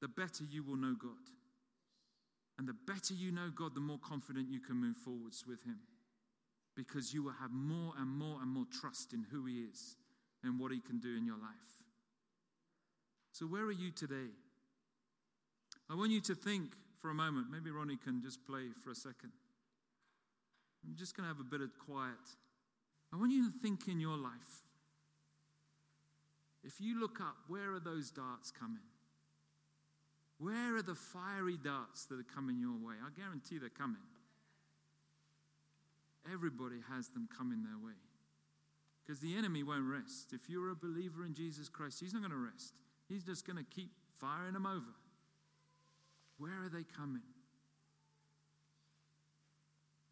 the 0.00 0.08
better 0.08 0.44
you 0.50 0.62
will 0.62 0.76
know 0.76 0.94
God. 1.00 1.12
And 2.58 2.68
the 2.68 2.76
better 2.86 3.14
you 3.14 3.32
know 3.32 3.50
God, 3.54 3.74
the 3.74 3.80
more 3.80 3.98
confident 3.98 4.50
you 4.50 4.60
can 4.60 4.76
move 4.76 4.96
forwards 4.96 5.44
with 5.46 5.62
Him. 5.64 5.78
Because 6.74 7.14
you 7.14 7.22
will 7.22 7.34
have 7.40 7.50
more 7.50 7.94
and 7.98 8.08
more 8.08 8.40
and 8.42 8.50
more 8.50 8.66
trust 8.70 9.14
in 9.14 9.24
who 9.30 9.46
He 9.46 9.60
is 9.60 9.96
and 10.44 10.60
what 10.60 10.72
He 10.72 10.80
can 10.80 10.98
do 10.98 11.16
in 11.16 11.24
your 11.24 11.38
life. 11.38 11.50
So, 13.32 13.46
where 13.46 13.64
are 13.64 13.72
you 13.72 13.90
today? 13.90 14.30
I 15.90 15.94
want 15.94 16.10
you 16.10 16.20
to 16.22 16.34
think 16.34 16.72
for 17.00 17.10
a 17.10 17.14
moment. 17.14 17.46
Maybe 17.50 17.70
Ronnie 17.70 17.98
can 18.02 18.22
just 18.22 18.44
play 18.46 18.68
for 18.82 18.90
a 18.90 18.94
second. 18.94 19.32
I'm 20.86 20.96
just 20.96 21.16
going 21.16 21.24
to 21.24 21.28
have 21.28 21.40
a 21.40 21.48
bit 21.48 21.60
of 21.60 21.70
quiet. 21.78 22.14
I 23.12 23.16
want 23.16 23.32
you 23.32 23.50
to 23.50 23.58
think 23.60 23.88
in 23.88 24.00
your 24.00 24.16
life. 24.16 24.62
If 26.64 26.80
you 26.80 27.00
look 27.00 27.20
up, 27.20 27.36
where 27.48 27.72
are 27.72 27.80
those 27.80 28.10
darts 28.10 28.50
coming? 28.50 28.82
Where 30.38 30.76
are 30.76 30.82
the 30.82 30.94
fiery 30.94 31.56
darts 31.56 32.04
that 32.06 32.20
are 32.20 32.34
coming 32.34 32.58
your 32.58 32.76
way? 32.76 32.94
I 33.04 33.18
guarantee 33.18 33.58
they're 33.58 33.68
coming. 33.70 34.02
Everybody 36.32 36.76
has 36.90 37.08
them 37.08 37.28
coming 37.36 37.62
their 37.62 37.78
way. 37.78 37.96
Because 39.04 39.20
the 39.20 39.36
enemy 39.36 39.62
won't 39.62 39.88
rest. 39.88 40.32
If 40.32 40.50
you're 40.50 40.70
a 40.70 40.76
believer 40.76 41.24
in 41.24 41.34
Jesus 41.34 41.68
Christ, 41.68 42.00
he's 42.00 42.12
not 42.12 42.20
going 42.20 42.32
to 42.32 42.36
rest. 42.36 42.74
He's 43.08 43.22
just 43.22 43.46
going 43.46 43.56
to 43.56 43.64
keep 43.64 43.90
firing 44.20 44.52
them 44.52 44.66
over. 44.66 44.94
Where 46.38 46.64
are 46.64 46.68
they 46.68 46.82
coming? 46.82 47.22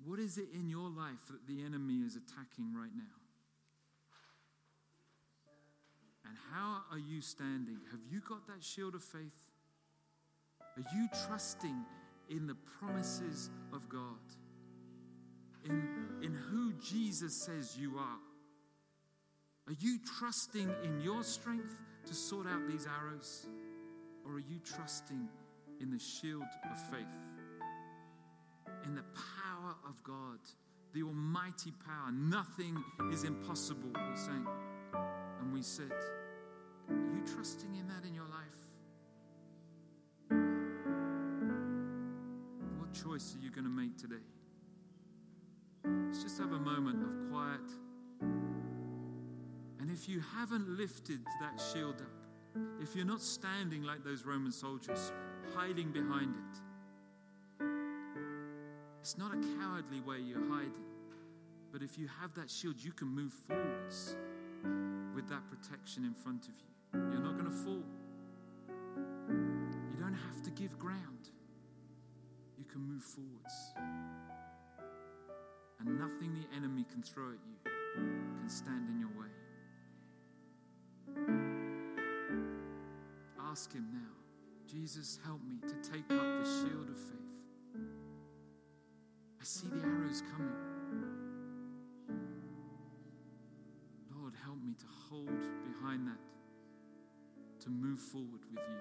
What 0.05 0.19
is 0.19 0.39
it 0.39 0.49
in 0.53 0.69
your 0.69 0.91
life 0.91 1.27
that 1.31 1.47
the 1.47 1.65
enemy 1.65 2.01
is 2.05 2.17
attacking 2.17 2.75
right 2.75 2.95
now? 2.95 3.03
And 6.27 6.37
how 6.53 6.83
are 6.91 6.99
you 6.99 7.21
standing? 7.21 7.79
Have 7.91 8.01
you 8.11 8.21
got 8.27 8.47
that 8.47 8.63
shield 8.63 8.95
of 8.95 9.03
faith? 9.03 9.45
Are 10.77 10.85
you 10.95 11.09
trusting 11.27 11.77
in 12.29 12.47
the 12.47 12.57
promises 12.79 13.51
of 13.73 13.89
God? 13.89 14.01
In, 15.65 15.89
in 16.23 16.35
who 16.35 16.73
Jesus 16.75 17.35
says 17.35 17.77
you 17.79 17.97
are? 17.97 18.19
Are 19.67 19.77
you 19.79 19.99
trusting 20.19 20.71
in 20.83 21.01
your 21.01 21.23
strength 21.23 21.81
to 22.07 22.15
sort 22.15 22.47
out 22.47 22.69
these 22.69 22.87
arrows? 23.01 23.47
Or 24.27 24.33
are 24.33 24.39
you 24.41 24.59
trusting 24.59 25.29
in 25.81 25.91
the 25.91 25.99
shield 25.99 26.43
of 26.71 26.79
faith? 26.91 27.34
In 28.85 28.95
the 28.95 29.05
power 29.14 29.74
of 29.89 30.03
God, 30.05 30.39
the 30.95 31.03
almighty 31.03 31.72
power. 31.85 32.12
Nothing 32.12 32.82
is 33.12 33.24
impossible, 33.24 33.91
we 33.93 34.16
sang. 34.16 34.47
And 35.41 35.53
we 35.53 35.61
said, 35.62 35.93
Are 36.89 36.95
you 36.95 37.22
trusting 37.35 37.74
in 37.74 37.89
that 37.89 38.07
in 38.07 38.14
your 38.14 38.24
life? 38.24 38.41
What 42.78 42.93
choice 42.93 43.35
are 43.35 43.43
you 43.43 43.51
going 43.51 43.64
to 43.64 43.70
make 43.70 43.99
today? 43.99 44.22
Let's 45.85 46.22
just 46.22 46.39
have 46.39 46.53
a 46.53 46.59
moment 46.59 47.03
of 47.03 47.30
quiet. 47.30 47.70
And 49.80 49.91
if 49.91 50.09
you 50.09 50.22
haven't 50.39 50.68
lifted 50.68 51.20
that 51.41 51.61
shield 51.72 52.01
up, 52.01 52.62
if 52.80 52.95
you're 52.95 53.05
not 53.05 53.20
standing 53.20 53.82
like 53.82 54.05
those 54.05 54.24
Roman 54.24 54.53
soldiers, 54.53 55.12
hiding 55.57 55.91
behind 55.91 56.37
it, 56.37 56.61
it's 59.05 59.19
not 59.19 59.33
a 59.33 59.41
cowardly 59.61 60.01
way 60.01 60.17
you're 60.19 60.49
hiding. 60.49 60.73
But 61.71 61.83
if 61.83 61.99
you 61.99 62.09
have 62.23 62.33
that 62.37 62.51
shield, 62.51 62.77
you 62.79 62.91
can 62.91 63.07
move 63.07 63.35
forwards 63.47 64.17
with 65.15 65.29
that 65.29 65.43
protection 65.51 66.07
in 66.07 66.15
front 66.15 66.47
of 66.47 66.55
you. 66.57 67.11
You're 67.13 67.21
not 67.21 67.35
going 67.37 67.45
to 67.45 67.51
fall. 67.55 67.83
You 69.29 69.99
don't 70.01 70.15
have 70.15 70.43
to 70.45 70.51
give 70.53 70.79
ground. 70.79 71.29
You 72.57 72.65
can 72.65 72.81
move 72.81 73.03
forwards. 73.03 73.75
And 75.81 75.99
nothing 75.99 76.33
the 76.33 76.57
enemy 76.57 76.87
can 76.91 77.03
throw 77.03 77.27
at 77.27 77.39
you 77.45 77.73
can 78.41 78.49
stand 78.49 78.89
in 78.89 79.01
your 79.01 79.11
way. 79.21 79.29
Ask 83.51 83.71
Him 83.71 83.87
now 83.93 84.15
Jesus, 84.67 85.19
help 85.27 85.43
me 85.47 85.57
to 85.69 85.75
take 85.91 86.11
up 86.11 86.43
the 86.43 86.45
shield 86.45 86.89
of 86.89 86.97
faith. 86.97 87.24
I 89.45 89.47
see 89.47 89.68
the 89.68 89.86
arrows 89.86 90.22
coming. 90.32 90.57
Lord, 94.16 94.32
help 94.42 94.57
me 94.64 94.72
to 94.72 94.86
hold 94.88 95.28
behind 95.70 96.09
that, 96.09 96.16
to 97.64 97.68
move 97.68 98.01
forward 98.01 98.40
with 98.51 98.62
you. 98.66 98.80